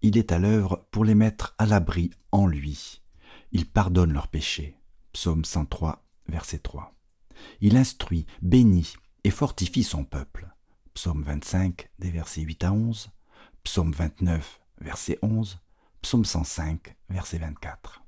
Il 0.00 0.16
est 0.16 0.30
à 0.30 0.38
l'œuvre 0.38 0.86
pour 0.92 1.04
les 1.04 1.16
mettre 1.16 1.56
à 1.58 1.66
l'abri 1.66 2.12
en 2.30 2.46
lui. 2.46 3.02
Il 3.50 3.66
pardonne 3.68 4.12
leurs 4.12 4.28
péchés. 4.28 4.78
Psaume 5.12 5.44
103, 5.44 6.04
verset 6.28 6.60
3. 6.60 6.94
Il 7.60 7.76
instruit, 7.76 8.24
bénit 8.40 8.94
et 9.24 9.32
fortifie 9.32 9.82
son 9.82 10.04
peuple. 10.04 10.54
Psaume 10.94 11.24
25, 11.24 11.90
des 11.98 12.12
versets 12.12 12.42
8 12.42 12.62
à 12.62 12.72
11. 12.72 13.10
Psaume 13.64 13.90
29, 13.90 14.60
verset 14.80 15.18
11. 15.22 15.58
Psaume 16.02 16.24
105, 16.24 16.94
verset 17.08 17.38
24. 17.38 18.03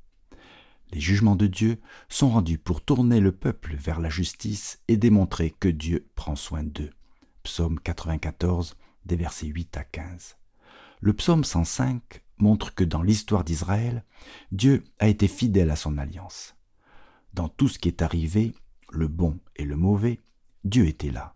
Les 0.92 1.00
jugements 1.00 1.36
de 1.36 1.46
Dieu 1.46 1.80
sont 2.08 2.30
rendus 2.30 2.58
pour 2.58 2.80
tourner 2.80 3.20
le 3.20 3.32
peuple 3.32 3.74
vers 3.76 4.00
la 4.00 4.08
justice 4.08 4.80
et 4.88 4.96
démontrer 4.96 5.50
que 5.50 5.68
Dieu 5.68 6.06
prend 6.14 6.36
soin 6.36 6.62
d'eux. 6.62 6.90
Psaume 7.42 7.80
94, 7.80 8.76
des 9.04 9.16
versets 9.16 9.46
8 9.46 9.76
à 9.76 9.84
15. 9.84 10.36
Le 11.00 11.12
psaume 11.12 11.44
105 11.44 12.22
montre 12.38 12.74
que 12.74 12.84
dans 12.84 13.02
l'histoire 13.02 13.44
d'Israël, 13.44 14.04
Dieu 14.52 14.84
a 14.98 15.08
été 15.08 15.28
fidèle 15.28 15.70
à 15.70 15.76
son 15.76 15.98
alliance. 15.98 16.54
Dans 17.34 17.48
tout 17.48 17.68
ce 17.68 17.78
qui 17.78 17.88
est 17.88 18.02
arrivé, 18.02 18.54
le 18.90 19.08
bon 19.08 19.38
et 19.56 19.64
le 19.64 19.76
mauvais, 19.76 20.20
Dieu 20.64 20.86
était 20.86 21.10
là. 21.10 21.34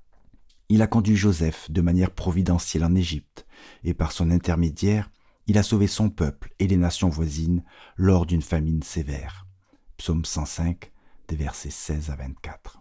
Il 0.69 0.83
a 0.83 0.87
conduit 0.87 1.17
Joseph 1.17 1.71
de 1.71 1.81
manière 1.81 2.13
providentielle 2.13 2.85
en 2.85 2.95
Égypte, 2.95 3.47
et 3.83 3.95
par 3.95 4.13
son 4.13 4.31
intermédiaire, 4.31 5.11
il 5.51 5.59
a 5.59 5.65
sauvé 5.65 5.89
son 5.89 6.11
peuple 6.11 6.55
et 6.61 6.69
les 6.69 6.77
nations 6.77 7.09
voisines 7.09 7.65
lors 7.97 8.25
d'une 8.25 8.41
famine 8.41 8.85
sévère. 8.85 9.49
Psaume 9.97 10.25
105, 10.25 10.93
des 11.27 11.35
versets 11.35 11.71
16 11.71 12.11
à 12.11 12.15
24. 12.15 12.81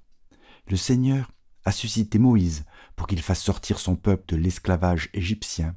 Le 0.68 0.78
Seigneur 0.78 1.32
a 1.66 1.72
suscité 1.72 2.20
Moïse 2.20 2.66
pour 2.96 3.08
qu'il 3.08 3.24
fasse 3.24 3.42
sortir 3.42 3.80
son 3.80 3.96
peuple 3.96 4.26
de 4.28 4.36
l'esclavage 4.36 5.10
égyptien, 5.16 5.76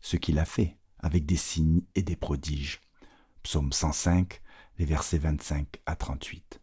ce 0.00 0.16
qu'il 0.16 0.40
a 0.40 0.44
fait 0.44 0.78
avec 0.98 1.26
des 1.26 1.36
signes 1.36 1.82
et 1.94 2.02
des 2.02 2.16
prodiges. 2.16 2.80
Psaume 3.44 3.72
105, 3.72 4.42
les 4.78 4.84
versets 4.84 5.18
25 5.18 5.76
à 5.86 5.94
38. 5.94 6.60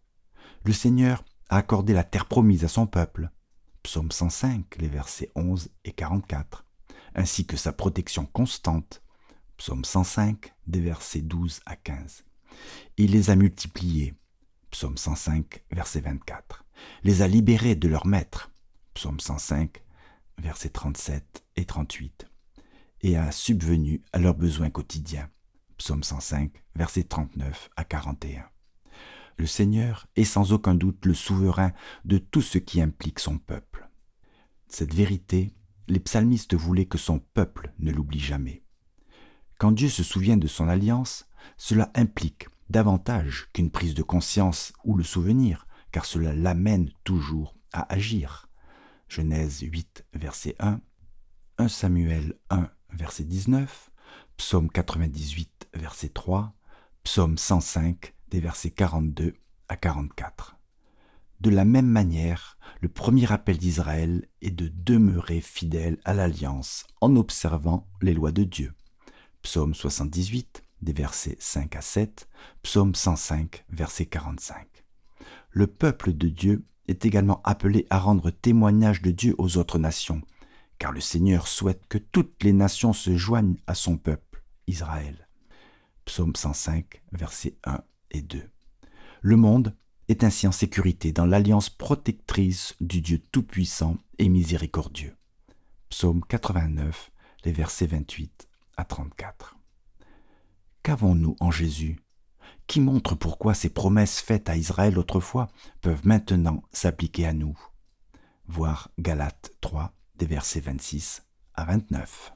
Le 0.65 0.73
Seigneur 0.73 1.23
a 1.47 1.55
accordé 1.55 1.93
la 1.93 2.03
terre 2.03 2.25
promise 2.25 2.65
à 2.65 2.67
son 2.67 2.85
peuple. 2.85 3.29
Psaume 3.83 4.11
105, 4.11 4.75
les 4.77 4.89
versets 4.89 5.31
11 5.35 5.69
et 5.85 5.93
44, 5.93 6.65
ainsi 7.15 7.45
que 7.45 7.55
sa 7.55 7.71
protection 7.71 8.25
constante. 8.25 9.01
Psaume 9.59 9.83
105, 9.83 10.53
des 10.67 10.79
versets 10.79 11.19
12 11.19 11.59
à 11.65 11.75
15. 11.75 12.23
Il 12.95 13.11
les 13.11 13.29
a 13.29 13.35
multipliés. 13.35 14.15
Psaume 14.71 14.97
105, 14.97 15.65
verset 15.71 15.99
24. 15.99 16.63
Les 17.03 17.21
a 17.21 17.27
libérés 17.27 17.75
de 17.75 17.89
leur 17.89 18.07
maître. 18.07 18.51
Psaume 18.93 19.19
105, 19.19 19.83
versets 20.37 20.69
37 20.69 21.43
et 21.57 21.65
38 21.65 22.29
et 23.01 23.17
a 23.17 23.33
subvenu 23.33 24.01
à 24.13 24.19
leurs 24.19 24.35
besoins 24.35 24.69
quotidiens. 24.69 25.29
Psaume 25.77 26.03
105, 26.03 26.53
versets 26.75 27.03
39 27.03 27.69
à 27.75 27.83
41. 27.83 28.45
Le 29.35 29.45
Seigneur 29.45 30.07
est 30.15 30.23
sans 30.23 30.53
aucun 30.53 30.73
doute 30.73 31.05
le 31.05 31.13
souverain 31.13 31.73
de 32.05 32.17
tout 32.17 32.41
ce 32.41 32.59
qui 32.59 32.79
implique 32.81 33.19
son 33.19 33.37
peuple. 33.37 33.89
Cette 34.69 34.93
vérité, 34.93 35.51
les 35.89 35.99
psalmistes 35.99 36.55
voulaient 36.55 36.85
que 36.85 36.97
son 36.97 37.19
peuple 37.19 37.73
ne 37.79 37.91
l'oublie 37.91 38.21
jamais. 38.21 38.63
Quand 39.59 39.73
Dieu 39.73 39.89
se 39.89 40.03
souvient 40.03 40.37
de 40.37 40.47
son 40.47 40.69
alliance, 40.69 41.27
cela 41.57 41.91
implique 41.93 42.47
davantage 42.69 43.49
qu'une 43.51 43.69
prise 43.69 43.93
de 43.93 44.03
conscience 44.03 44.71
ou 44.85 44.95
le 44.95 45.03
souvenir, 45.03 45.67
car 45.91 46.05
cela 46.05 46.33
l'amène 46.33 46.89
toujours 47.03 47.57
à 47.73 47.91
agir. 47.93 48.47
Genèse 49.09 49.59
8, 49.59 50.05
verset 50.13 50.55
1, 50.59 50.79
1 51.57 51.67
Samuel 51.67 52.35
1, 52.49 52.69
verset 52.93 53.25
19, 53.25 53.91
psaume 54.37 54.69
98, 54.71 55.67
verset 55.73 56.09
3, 56.09 56.53
psaume 57.03 57.37
105, 57.37 58.13
des 58.29 58.39
versets 58.39 58.71
42 58.71 59.33
à 59.67 59.75
44. 59.75 60.55
De 61.41 61.49
la 61.49 61.65
même 61.65 61.87
manière, 61.87 62.57
le 62.79 62.87
premier 62.87 63.29
appel 63.29 63.57
d'Israël 63.57 64.25
est 64.41 64.51
de 64.51 64.69
demeurer 64.69 65.41
fidèle 65.41 65.99
à 66.05 66.13
l'alliance 66.13 66.87
en 67.01 67.17
observant 67.17 67.89
les 68.01 68.13
lois 68.13 68.31
de 68.31 68.45
Dieu. 68.45 68.73
Psaume 69.41 69.73
78, 69.73 70.63
des 70.81 70.93
versets 70.93 71.37
5 71.39 71.75
à 71.75 71.81
7, 71.81 72.27
psaume 72.61 72.93
105, 72.93 73.63
verset 73.69 74.05
45. 74.05 74.67
Le 75.51 75.67
peuple 75.67 76.13
de 76.13 76.27
Dieu 76.27 76.65
est 76.87 77.05
également 77.05 77.41
appelé 77.43 77.87
à 77.89 77.99
rendre 77.99 78.31
témoignage 78.31 79.01
de 79.01 79.11
Dieu 79.11 79.35
aux 79.37 79.57
autres 79.57 79.79
nations, 79.79 80.21
car 80.77 80.91
le 80.91 81.01
Seigneur 81.01 81.47
souhaite 81.47 81.87
que 81.87 81.97
toutes 81.97 82.43
les 82.43 82.53
nations 82.53 82.93
se 82.93 83.15
joignent 83.15 83.57
à 83.65 83.75
son 83.75 83.97
peuple, 83.97 84.43
Israël. 84.67 85.27
Psaume 86.05 86.35
105, 86.35 87.01
versets 87.13 87.57
1 87.63 87.81
et 88.11 88.21
2. 88.21 88.43
Le 89.21 89.35
monde 89.35 89.75
est 90.09 90.23
ainsi 90.23 90.47
en 90.47 90.51
sécurité 90.51 91.11
dans 91.11 91.25
l'alliance 91.25 91.69
protectrice 91.69 92.75
du 92.81 93.01
Dieu 93.01 93.19
Tout-Puissant 93.31 93.97
et 94.17 94.27
Miséricordieux. 94.27 95.15
Psaume 95.89 96.23
89, 96.25 97.11
les 97.45 97.51
versets 97.51 97.87
28 97.87 98.48
à 98.79 98.85
34. 98.85 99.57
Qu'avons-nous 100.83 101.35
en 101.39 101.51
Jésus 101.51 101.99
qui 102.65 102.79
montre 102.79 103.13
pourquoi 103.15 103.53
ces 103.53 103.69
promesses 103.69 104.21
faites 104.21 104.49
à 104.49 104.55
Israël 104.55 104.97
autrefois 104.97 105.49
peuvent 105.81 106.05
maintenant 106.05 106.63
s'appliquer 106.71 107.25
à 107.25 107.33
nous? 107.33 107.57
Voir 108.47 108.89
Galates 108.97 109.51
3, 109.61 109.93
des 110.15 110.25
versets 110.25 110.61
26 110.61 111.23
à 111.55 111.65
29. 111.65 112.33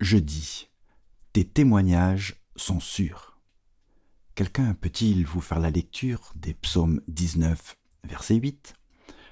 Je 0.00 0.16
dis, 0.16 0.70
tes 1.32 1.46
témoignages 1.46 2.40
sont 2.56 2.80
sûrs. 2.80 3.40
Quelqu'un 4.34 4.74
peut-il 4.74 5.26
vous 5.26 5.40
faire 5.40 5.60
la 5.60 5.70
lecture 5.70 6.32
des 6.36 6.54
psaumes 6.54 7.02
19, 7.08 7.76
verset 8.04 8.36
8, 8.36 8.74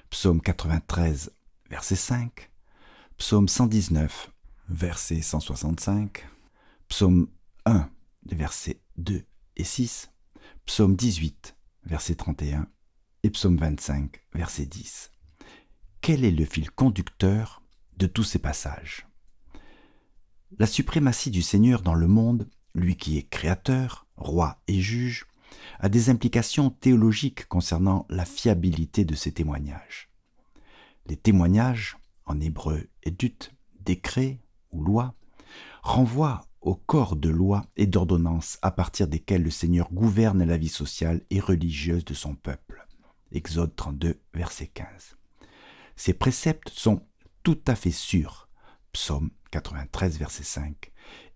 psaume 0.09 0.41
93, 0.41 1.31
verset 1.69 1.95
5, 1.95 2.51
psaume 3.19 3.47
119, 3.47 4.31
verset 4.69 5.21
165, 5.21 6.27
psaume 6.87 7.27
1, 7.65 7.89
les 8.25 8.35
versets 8.35 8.81
2 8.97 9.23
et 9.55 9.63
6, 9.63 10.09
psaume 10.65 10.95
18, 10.95 11.55
verset 11.85 12.15
31 12.15 12.67
et 13.21 13.29
psaume 13.29 13.57
25, 13.57 14.19
verset 14.33 14.65
10 14.65 15.11
quel 16.01 16.23
est 16.23 16.31
le 16.31 16.45
fil 16.45 16.71
conducteur 16.71 17.61
de 17.97 18.07
tous 18.07 18.23
ces 18.23 18.39
passages? 18.39 19.07
La 20.57 20.65
suprématie 20.65 21.29
du 21.29 21.41
Seigneur 21.41 21.81
dans 21.81 21.93
le 21.93 22.07
monde, 22.07 22.49
lui 22.73 22.95
qui 22.95 23.17
est 23.17 23.29
créateur, 23.29 24.07
roi 24.15 24.61
et 24.67 24.79
juge, 24.79 25.25
a 25.79 25.89
des 25.89 26.09
implications 26.09 26.69
théologiques 26.69 27.47
concernant 27.47 28.05
la 28.09 28.25
fiabilité 28.25 29.05
de 29.05 29.15
ces 29.15 29.31
témoignages. 29.31 30.09
Les 31.05 31.17
témoignages, 31.17 31.97
en 32.25 32.39
hébreu 32.39 32.87
édut, 33.09 33.51
décret 33.79 34.39
ou 34.71 34.83
loi, 34.83 35.15
renvoient 35.81 36.45
au 36.61 36.75
corps 36.75 37.15
de 37.15 37.29
loi 37.29 37.65
et 37.75 37.87
d'ordonnances 37.87 38.59
à 38.61 38.69
partir 38.69 39.07
desquels 39.07 39.43
le 39.43 39.49
Seigneur 39.49 39.91
gouverne 39.91 40.43
la 40.43 40.57
vie 40.57 40.69
sociale 40.69 41.21
et 41.31 41.39
religieuse 41.39 42.05
de 42.05 42.13
son 42.13 42.35
peuple. 42.35 42.85
Exode 43.31 43.75
32, 43.75 44.19
verset 44.33 44.67
15. 44.67 45.17
Ces 45.95 46.13
préceptes 46.13 46.69
sont 46.69 47.05
tout 47.43 47.59
à 47.65 47.75
fait 47.75 47.91
sûrs. 47.91 48.47
Psaume 48.91 49.31
93, 49.51 50.17
verset 50.19 50.43
5. 50.43 50.91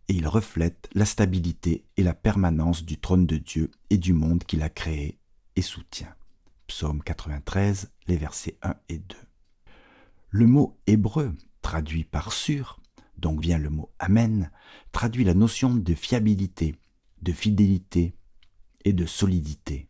Et 0.10 0.14
ils 0.14 0.28
reflètent 0.28 0.90
la 0.94 1.06
stabilité 1.06 1.86
et 1.98 2.04
la 2.04 2.14
permanence 2.14 2.84
du 2.84 3.00
trône 3.00 3.26
de 3.26 3.38
Dieu 3.38 3.72
et 3.90 3.98
du 3.98 4.14
monde 4.14 4.44
qu'il 4.44 4.62
a 4.62 4.70
créé 4.70 5.20
et 5.56 5.62
soutient. 5.62 6.14
Psaume 6.68 7.02
93, 7.02 7.92
les 8.08 8.18
versets 8.18 8.58
1 8.62 8.76
et 8.90 9.00
2. 9.00 9.16
Le 10.30 10.48
mot 10.48 10.78
hébreu, 10.88 11.36
traduit 11.64 12.04
par 12.04 12.32
sûr, 12.32 12.80
donc 13.18 13.42
vient 13.42 13.58
le 13.58 13.72
mot 13.72 13.92
Amen, 13.98 14.52
traduit 14.92 15.24
la 15.24 15.34
notion 15.34 15.74
de 15.74 15.94
fiabilité, 15.96 16.76
de 17.24 17.32
fidélité 17.32 18.16
et 18.86 18.94
de 18.94 19.08
solidité. 19.08 19.90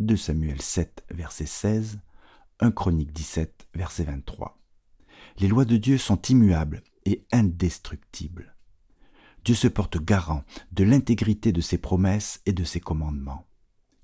2 0.00 0.16
Samuel 0.16 0.60
7, 0.60 1.06
verset 1.10 1.46
16, 1.46 2.00
1 2.60 2.70
Chronique 2.72 3.12
17, 3.12 3.68
verset 3.74 4.04
23. 4.04 4.58
Les 5.38 5.48
lois 5.48 5.64
de 5.64 5.76
Dieu 5.76 5.96
sont 5.96 6.20
immuables 6.20 6.82
et 7.06 7.24
indestructibles. 7.32 8.54
Dieu 9.44 9.54
se 9.54 9.68
porte 9.68 9.98
garant 9.98 10.42
de 10.72 10.84
l'intégrité 10.84 11.52
de 11.52 11.60
ses 11.60 11.78
promesses 11.78 12.40
et 12.44 12.52
de 12.52 12.64
ses 12.64 12.80
commandements. 12.80 13.46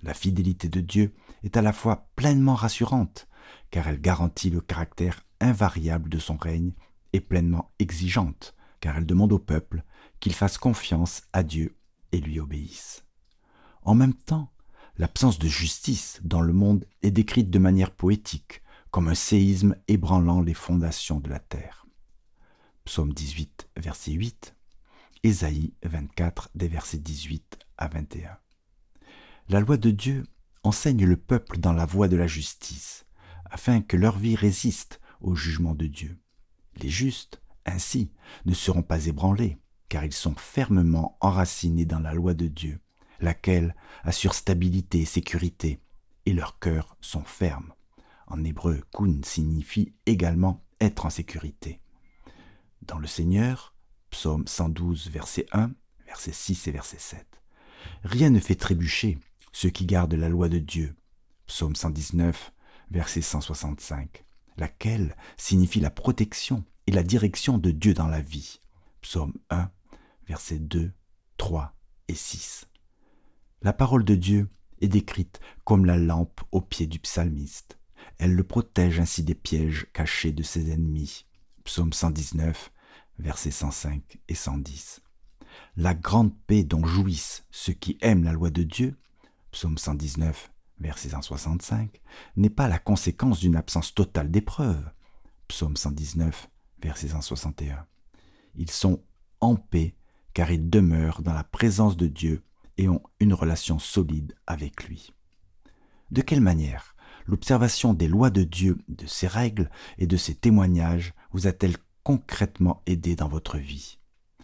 La 0.02 0.14
fidélité 0.14 0.68
de 0.68 0.80
Dieu 0.80 1.14
est 1.42 1.56
à 1.56 1.62
la 1.62 1.72
fois 1.72 2.08
pleinement 2.14 2.54
rassurante, 2.54 3.26
car 3.70 3.88
elle 3.88 4.00
garantit 4.00 4.50
le 4.50 4.60
caractère 4.60 5.24
invariable 5.40 6.08
de 6.08 6.18
son 6.18 6.36
règne, 6.36 6.72
et 7.12 7.20
pleinement 7.20 7.72
exigeante, 7.78 8.54
car 8.80 8.96
elle 8.96 9.06
demande 9.06 9.32
au 9.32 9.38
peuple 9.38 9.84
qu'il 10.20 10.34
fasse 10.34 10.58
confiance 10.58 11.22
à 11.32 11.42
Dieu 11.42 11.76
et 12.12 12.20
lui 12.20 12.40
obéisse. 12.40 13.04
En 13.82 13.94
même 13.94 14.14
temps, 14.14 14.52
L'absence 15.00 15.38
de 15.38 15.48
justice 15.48 16.20
dans 16.24 16.42
le 16.42 16.52
monde 16.52 16.84
est 17.00 17.10
décrite 17.10 17.48
de 17.48 17.58
manière 17.58 17.90
poétique, 17.90 18.60
comme 18.90 19.08
un 19.08 19.14
séisme 19.14 19.74
ébranlant 19.88 20.42
les 20.42 20.52
fondations 20.52 21.20
de 21.20 21.30
la 21.30 21.38
terre. 21.38 21.86
Psaume 22.84 23.14
18, 23.14 23.70
verset 23.78 24.12
8, 24.12 24.54
Ésaïe 25.22 25.72
24, 25.84 26.50
des 26.54 26.68
versets 26.68 26.98
18 26.98 27.60
à 27.78 27.88
21. 27.88 28.36
La 29.48 29.60
loi 29.60 29.78
de 29.78 29.90
Dieu 29.90 30.24
enseigne 30.64 31.06
le 31.06 31.16
peuple 31.16 31.56
dans 31.56 31.72
la 31.72 31.86
voie 31.86 32.08
de 32.08 32.18
la 32.18 32.26
justice, 32.26 33.06
afin 33.46 33.80
que 33.80 33.96
leur 33.96 34.18
vie 34.18 34.36
résiste 34.36 35.00
au 35.22 35.34
jugement 35.34 35.74
de 35.74 35.86
Dieu. 35.86 36.18
Les 36.80 36.88
justes, 36.88 37.40
ainsi, 37.66 38.10
ne 38.46 38.54
seront 38.54 38.82
pas 38.82 39.06
ébranlés, 39.06 39.58
car 39.88 40.04
ils 40.04 40.12
sont 40.12 40.34
fermement 40.34 41.16
enracinés 41.20 41.84
dans 41.84 42.00
la 42.00 42.14
loi 42.14 42.34
de 42.34 42.46
Dieu 42.46 42.80
laquelle 43.20 43.74
assure 44.02 44.34
stabilité 44.34 45.00
et 45.00 45.04
sécurité, 45.04 45.78
et 46.26 46.32
leurs 46.32 46.58
cœurs 46.58 46.96
sont 47.00 47.24
fermes. 47.24 47.72
En 48.26 48.42
hébreu, 48.44 48.82
kun 48.92 49.20
signifie 49.22 49.92
également 50.06 50.62
être 50.80 51.06
en 51.06 51.10
sécurité. 51.10 51.80
Dans 52.82 52.98
le 52.98 53.06
Seigneur, 53.06 53.74
psaume 54.10 54.46
112, 54.46 55.10
verset 55.10 55.46
1, 55.52 55.72
verset 56.06 56.32
6 56.32 56.68
et 56.68 56.72
verset 56.72 56.98
7. 56.98 57.26
Rien 58.04 58.30
ne 58.30 58.40
fait 58.40 58.54
trébucher 58.54 59.18
ceux 59.52 59.70
qui 59.70 59.84
gardent 59.84 60.14
la 60.14 60.28
loi 60.28 60.48
de 60.48 60.58
Dieu. 60.58 60.94
Psaume 61.46 61.74
119, 61.74 62.52
verset 62.90 63.20
165, 63.20 64.24
laquelle 64.60 65.16
signifie 65.36 65.80
la 65.80 65.90
protection 65.90 66.64
et 66.86 66.92
la 66.92 67.02
direction 67.02 67.58
de 67.58 67.72
Dieu 67.72 67.94
dans 67.94 68.06
la 68.06 68.20
vie. 68.20 68.60
Psaume 69.00 69.34
1, 69.48 69.70
verset 70.28 70.58
2, 70.58 70.92
3 71.38 71.74
et 72.08 72.14
6. 72.14 72.68
La 73.62 73.72
parole 73.72 74.04
de 74.04 74.14
Dieu 74.14 74.48
est 74.80 74.88
décrite 74.88 75.40
comme 75.64 75.86
la 75.86 75.96
lampe 75.96 76.42
au 76.52 76.60
pied 76.60 76.86
du 76.86 76.98
psalmiste. 76.98 77.78
Elle 78.18 78.34
le 78.34 78.44
protège 78.44 79.00
ainsi 79.00 79.22
des 79.22 79.34
pièges 79.34 79.86
cachés 79.92 80.32
de 80.32 80.42
ses 80.42 80.70
ennemis. 80.70 81.26
Psaume 81.64 81.92
119, 81.92 82.70
versets 83.18 83.50
105 83.50 84.18
et 84.28 84.34
110. 84.34 85.02
La 85.76 85.94
grande 85.94 86.36
paix 86.46 86.64
dont 86.64 86.84
jouissent 86.84 87.44
ceux 87.50 87.72
qui 87.72 87.98
aiment 88.02 88.24
la 88.24 88.32
loi 88.32 88.50
de 88.50 88.62
Dieu, 88.62 88.96
psaume 89.52 89.78
119, 89.78 90.50
verset 90.80 91.10
165, 91.10 92.00
n'est 92.36 92.50
pas 92.50 92.68
la 92.68 92.78
conséquence 92.78 93.40
d'une 93.40 93.56
absence 93.56 93.94
totale 93.94 94.30
d'épreuves, 94.30 94.90
psaume 95.48 95.76
119, 95.76 96.48
verset 96.82 97.08
161. 97.08 97.86
Ils 98.56 98.70
sont 98.70 99.02
en 99.40 99.56
paix 99.56 99.94
car 100.34 100.50
ils 100.50 100.70
demeurent 100.70 101.22
dans 101.22 101.34
la 101.34 101.44
présence 101.44 101.96
de 101.96 102.06
Dieu 102.06 102.42
et 102.78 102.88
ont 102.88 103.02
une 103.20 103.34
relation 103.34 103.78
solide 103.78 104.34
avec 104.46 104.84
lui. 104.84 105.12
De 106.10 106.22
quelle 106.22 106.40
manière 106.40 106.94
l'observation 107.26 107.94
des 107.94 108.08
lois 108.08 108.30
de 108.30 108.42
Dieu, 108.42 108.78
de 108.88 109.06
ses 109.06 109.26
règles 109.26 109.70
et 109.98 110.06
de 110.06 110.16
ses 110.16 110.34
témoignages 110.34 111.14
vous 111.32 111.46
a-t-elle 111.46 111.76
concrètement 112.02 112.82
aidé 112.86 113.14
dans 113.14 113.28
votre 113.28 113.58
vie? 113.58 113.98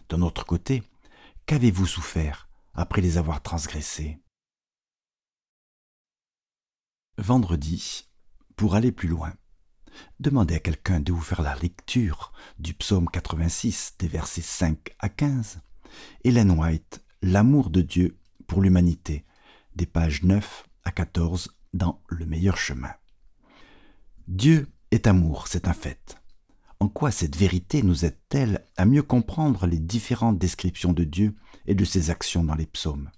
D'un 0.09 0.21
autre 0.21 0.45
côté, 0.45 0.83
qu'avez-vous 1.45 1.85
souffert 1.85 2.47
après 2.75 3.01
les 3.01 3.17
avoir 3.17 3.41
transgressés 3.41 4.19
Vendredi, 7.19 8.07
pour 8.57 8.75
aller 8.75 8.91
plus 8.91 9.07
loin, 9.07 9.33
demandez 10.19 10.53
à 10.53 10.59
quelqu'un 10.59 10.99
de 10.99 11.11
vous 11.11 11.21
faire 11.21 11.41
la 11.41 11.55
lecture 11.55 12.31
du 12.59 12.75
psaume 12.75 13.09
86 13.09 13.95
des 13.97 14.07
versets 14.07 14.43
5 14.43 14.95
à 14.99 15.09
15, 15.09 15.59
Hélène 16.23 16.51
White, 16.51 17.03
L'amour 17.23 17.71
de 17.71 17.81
Dieu 17.81 18.19
pour 18.45 18.61
l'humanité, 18.61 19.25
des 19.75 19.87
pages 19.87 20.21
9 20.21 20.67
à 20.85 20.91
14 20.91 21.57
dans 21.73 22.03
Le 22.07 22.27
meilleur 22.27 22.57
chemin. 22.57 22.93
Dieu 24.27 24.67
est 24.91 25.07
amour, 25.07 25.47
c'est 25.47 25.67
un 25.67 25.73
fait. 25.73 26.21
En 26.79 26.87
quoi 26.87 27.09
cette 27.09 27.35
vérité 27.35 27.81
nous 27.81 28.05
aide-t-elle 28.05 28.63
à 28.77 28.85
mieux 28.85 29.01
comprendre 29.01 29.65
les 29.65 29.79
différentes 29.79 30.37
descriptions 30.37 30.93
de 30.93 31.03
Dieu 31.03 31.35
et 31.65 31.73
de 31.73 31.83
ses 31.83 32.11
actions 32.11 32.43
dans 32.43 32.53
les 32.53 32.67
psaumes? 32.67 33.09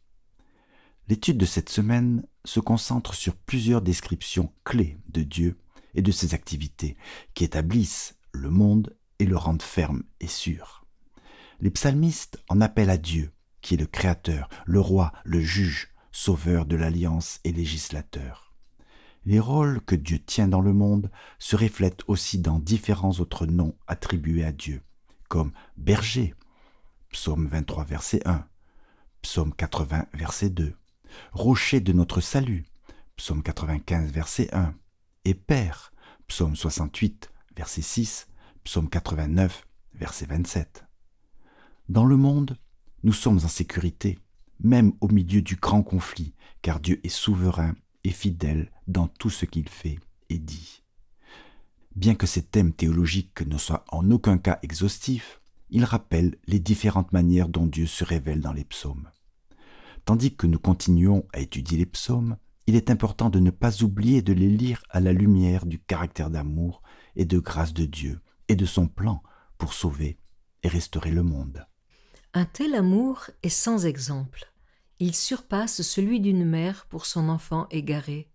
L'étude 1.10 1.38
de 1.38 1.46
cette 1.46 1.70
semaine 1.70 2.26
se 2.46 2.60
concentre 2.60 3.14
sur 3.14 3.36
plusieurs 3.36 3.82
descriptions 3.82 4.54
clés 4.64 4.98
de 5.10 5.24
Dieu 5.24 5.58
et 5.96 6.02
de 6.02 6.12
ses 6.12 6.34
activités 6.34 6.96
qui 7.34 7.44
établissent 7.44 8.16
le 8.32 8.50
monde 8.50 8.96
et 9.20 9.26
le 9.26 9.36
rendent 9.36 9.62
ferme 9.62 10.04
et 10.22 10.28
sûr. 10.28 10.86
Les 11.60 11.72
psalmistes 11.72 12.42
en 12.48 12.62
appellent 12.62 12.90
à 12.90 12.98
Dieu, 12.98 13.34
qui 13.62 13.74
est 13.74 13.78
le 13.78 13.86
Créateur, 13.86 14.48
le 14.66 14.80
Roi, 14.80 15.12
le 15.26 15.42
Juge, 15.42 15.90
Sauveur 16.12 16.66
de 16.66 16.76
l'Alliance 16.76 17.40
et 17.44 17.52
législateur 17.52 18.50
les 19.26 19.40
rôles 19.40 19.82
que 19.82 19.96
Dieu 19.96 20.20
tient 20.20 20.48
dans 20.48 20.62
le 20.62 20.74
monde 20.74 21.12
se 21.38 21.56
reflètent 21.56 22.04
aussi 22.08 22.40
dans 22.40 22.60
différents 22.60 23.20
autres 23.20 23.46
noms 23.46 23.76
attribués 23.88 24.44
à 24.44 24.52
Dieu, 24.52 24.82
comme 25.28 25.52
berger, 25.78 26.34
psaume 27.12 27.48
23 27.48 27.84
verset 27.84 28.22
1, 28.26 28.48
psaume 29.22 29.54
80 29.54 30.08
verset 30.14 30.50
2, 30.50 30.76
rocher 31.32 31.80
de 31.80 31.94
notre 31.94 32.22
salut, 32.22 32.66
psaume 33.16 33.44
95 33.44 34.12
verset 34.12 34.54
1, 34.54 34.74
et 35.26 35.34
père, 35.34 35.92
psaume 36.28 36.56
68 36.56 37.32
verset 37.56 37.82
6, 37.82 38.28
psaume 38.64 38.90
89 38.90 39.66
verset 39.94 40.26
27. 40.26 40.86
Dans 41.90 42.06
le 42.06 42.18
monde, 42.18 42.58
nous 43.04 43.14
sommes 43.14 43.40
en 43.44 43.48
sécurité, 43.48 44.20
même 44.60 44.94
au 45.02 45.08
milieu 45.08 45.42
du 45.42 45.56
grand 45.56 45.84
conflit, 45.84 46.34
car 46.62 46.80
Dieu 46.80 47.00
est 47.04 47.10
souverain 47.10 47.76
et 48.04 48.12
fidèle 48.12 48.72
dans 48.88 49.08
tout 49.08 49.30
ce 49.30 49.46
qu'il 49.46 49.70
fait 49.70 50.00
et 50.30 50.38
dit. 50.38 50.84
Bien 51.96 52.16
que 52.16 52.28
ces 52.28 52.44
thèmes 52.44 52.74
théologiques 52.74 53.42
ne 53.42 53.58
soient 53.58 53.84
en 53.90 54.10
aucun 54.12 54.38
cas 54.38 54.60
exhaustifs, 54.62 55.42
ils 55.70 55.86
rappellent 55.86 56.38
les 56.48 56.60
différentes 56.60 57.12
manières 57.12 57.50
dont 57.50 57.66
Dieu 57.66 57.86
se 57.86 58.04
révèle 58.04 58.42
dans 58.42 58.54
les 58.54 58.64
psaumes. 58.64 59.10
Tandis 60.10 60.36
que 60.36 60.48
nous 60.48 60.58
continuons 60.58 61.28
à 61.34 61.40
étudier 61.40 61.78
les 61.78 61.86
psaumes, 61.86 62.38
il 62.66 62.76
est 62.76 62.90
important 62.90 63.30
de 63.30 63.38
ne 63.38 63.52
pas 63.52 63.84
oublier 63.84 64.24
de 64.24 64.34
les 64.34 64.50
lire 64.50 64.82
à 64.90 65.00
la 65.00 65.14
lumière 65.14 65.68
du 65.68 65.78
caractère 65.78 66.32
d'amour 66.32 66.82
et 67.16 67.26
de 67.26 67.38
grâce 67.38 67.76
de 67.76 67.86
Dieu 67.86 68.20
et 68.48 68.56
de 68.56 68.66
son 68.66 68.88
plan 68.88 69.22
pour 69.60 69.72
sauver 69.72 70.18
et 70.64 70.68
restaurer 70.68 71.12
le 71.12 71.22
monde. 71.22 71.68
Un 72.34 72.46
tel 72.46 72.74
amour 72.74 73.30
est 73.44 73.50
sans 73.50 73.86
exemple 73.86 74.52
il 75.00 75.16
surpasse 75.16 75.84
celui 75.84 76.20
d'une 76.20 76.44
mère 76.44 76.88
pour 76.90 77.06
son 77.06 77.30
enfant 77.30 77.68
égaré. 77.70 78.32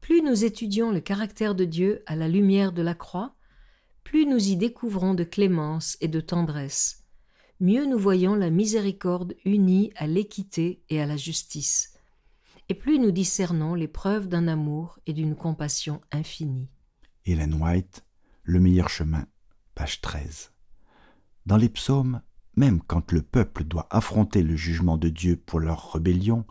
Plus 0.00 0.22
nous 0.22 0.44
étudions 0.44 0.92
le 0.92 1.00
caractère 1.00 1.54
de 1.54 1.64
Dieu 1.64 2.04
à 2.06 2.14
la 2.14 2.28
lumière 2.28 2.72
de 2.72 2.82
la 2.82 2.94
croix, 2.94 3.34
plus 4.04 4.26
nous 4.26 4.48
y 4.48 4.56
découvrons 4.56 5.14
de 5.14 5.24
clémence 5.24 5.96
et 6.00 6.08
de 6.08 6.20
tendresse, 6.20 7.03
mieux 7.64 7.86
nous 7.86 7.98
voyons 7.98 8.34
la 8.34 8.50
miséricorde 8.50 9.34
unie 9.46 9.90
à 9.96 10.06
l'équité 10.06 10.82
et 10.90 11.00
à 11.00 11.06
la 11.06 11.16
justice, 11.16 11.94
et 12.68 12.74
plus 12.74 12.98
nous 12.98 13.10
discernons 13.10 13.72
les 13.72 13.88
preuves 13.88 14.28
d'un 14.28 14.48
amour 14.48 14.98
et 15.06 15.14
d'une 15.14 15.34
compassion 15.34 16.02
infinie. 16.12 16.68
Hélène 17.24 17.54
White, 17.54 18.04
Le 18.42 18.60
meilleur 18.60 18.90
chemin, 18.90 19.26
page 19.74 20.02
13. 20.02 20.52
Dans 21.46 21.56
les 21.56 21.70
psaumes, 21.70 22.20
même 22.54 22.82
quand 22.82 23.12
le 23.12 23.22
peuple 23.22 23.64
doit 23.64 23.86
affronter 23.90 24.42
le 24.42 24.56
jugement 24.56 24.98
de 24.98 25.08
Dieu 25.08 25.36
pour 25.36 25.58
leur 25.58 25.94
rébellion, 25.94 26.44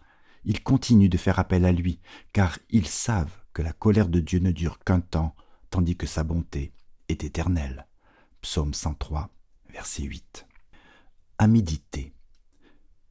ils 0.45 0.63
continuent 0.63 1.09
de 1.09 1.17
faire 1.17 1.37
appel 1.37 1.63
à 1.65 1.71
lui, 1.71 1.99
car 2.33 2.57
ils 2.71 2.87
savent 2.87 3.37
que 3.53 3.61
la 3.61 3.71
colère 3.71 4.09
de 4.09 4.19
Dieu 4.19 4.39
ne 4.39 4.51
dure 4.51 4.79
qu'un 4.79 4.99
temps, 4.99 5.35
tandis 5.69 5.95
que 5.95 6.07
sa 6.07 6.23
bonté 6.23 6.73
est 7.07 7.23
éternelle. 7.23 7.85
Psaume 8.41 8.73
103, 8.73 9.29
verset 9.69 10.03
8. 10.03 10.47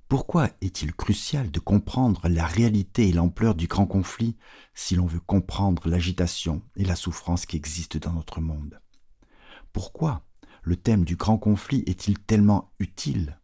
Pourquoi 0.08 0.50
est-il 0.60 0.94
crucial 0.94 1.50
de 1.50 1.58
comprendre 1.58 2.28
la 2.28 2.46
réalité 2.46 3.08
et 3.08 3.12
l'ampleur 3.12 3.54
du 3.54 3.66
grand 3.66 3.86
conflit 3.86 4.36
si 4.74 4.94
l'on 4.94 5.06
veut 5.06 5.20
comprendre 5.20 5.88
l'agitation 5.88 6.62
et 6.76 6.84
la 6.84 6.96
souffrance 6.96 7.46
qui 7.46 7.56
existent 7.56 7.98
dans 7.98 8.12
notre 8.12 8.42
monde? 8.42 8.80
Pourquoi 9.72 10.22
le 10.62 10.76
thème 10.76 11.04
du 11.04 11.16
grand 11.16 11.38
conflit 11.38 11.82
est-il 11.86 12.18
tellement 12.18 12.72
utile? 12.78 13.40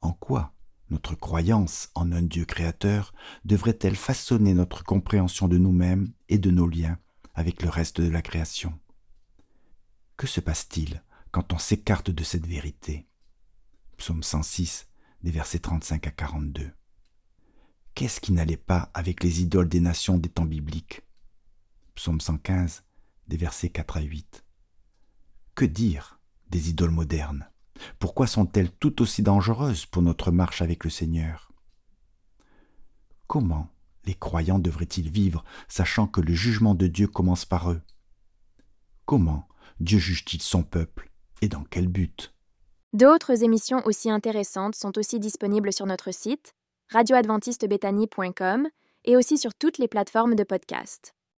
En 0.00 0.12
quoi 0.12 0.52
notre 0.88 1.14
croyance 1.14 1.90
en 1.94 2.12
un 2.12 2.22
Dieu 2.22 2.44
créateur 2.44 3.12
devrait-elle 3.44 3.96
façonner 3.96 4.54
notre 4.54 4.84
compréhension 4.84 5.48
de 5.48 5.58
nous-mêmes 5.58 6.12
et 6.28 6.38
de 6.38 6.50
nos 6.50 6.68
liens 6.68 6.98
avec 7.34 7.62
le 7.62 7.68
reste 7.68 8.00
de 8.00 8.08
la 8.08 8.22
création? 8.22 8.78
Que 10.16 10.28
se 10.28 10.40
passe-t-il 10.40 11.02
quand 11.32 11.52
on 11.52 11.58
s'écarte 11.58 12.10
de 12.10 12.22
cette 12.22 12.46
vérité? 12.46 13.09
Psaume 14.00 14.22
106, 14.22 14.88
des 15.22 15.30
versets 15.30 15.58
35 15.58 16.06
à 16.06 16.10
42. 16.10 16.70
Qu'est-ce 17.94 18.18
qui 18.18 18.32
n'allait 18.32 18.56
pas 18.56 18.90
avec 18.94 19.22
les 19.22 19.42
idoles 19.42 19.68
des 19.68 19.80
nations 19.80 20.16
des 20.16 20.30
temps 20.30 20.46
bibliques? 20.46 21.02
Psaume 21.96 22.18
115, 22.18 22.82
des 23.28 23.36
versets 23.36 23.68
4 23.68 23.98
à 23.98 24.00
8. 24.00 24.42
Que 25.54 25.66
dire 25.66 26.18
des 26.48 26.70
idoles 26.70 26.92
modernes? 26.92 27.50
Pourquoi 27.98 28.26
sont-elles 28.26 28.72
tout 28.72 29.02
aussi 29.02 29.22
dangereuses 29.22 29.84
pour 29.84 30.00
notre 30.00 30.30
marche 30.30 30.62
avec 30.62 30.82
le 30.84 30.88
Seigneur? 30.88 31.52
Comment 33.26 33.70
les 34.06 34.14
croyants 34.14 34.58
devraient-ils 34.58 35.10
vivre 35.10 35.44
sachant 35.68 36.06
que 36.06 36.22
le 36.22 36.32
jugement 36.32 36.74
de 36.74 36.86
Dieu 36.86 37.06
commence 37.06 37.44
par 37.44 37.70
eux? 37.70 37.82
Comment 39.04 39.46
Dieu 39.78 39.98
juge-t-il 39.98 40.40
son 40.40 40.62
peuple 40.62 41.12
et 41.42 41.48
dans 41.48 41.64
quel 41.64 41.86
but? 41.86 42.34
D'autres 42.92 43.44
émissions 43.44 43.82
aussi 43.86 44.10
intéressantes 44.10 44.74
sont 44.74 44.98
aussi 44.98 45.20
disponibles 45.20 45.72
sur 45.72 45.86
notre 45.86 46.12
site 46.12 46.54
radioadventistebethany.com 46.88 48.68
et 49.04 49.16
aussi 49.16 49.38
sur 49.38 49.54
toutes 49.54 49.78
les 49.78 49.86
plateformes 49.86 50.34
de 50.34 50.42
podcast. 50.42 51.14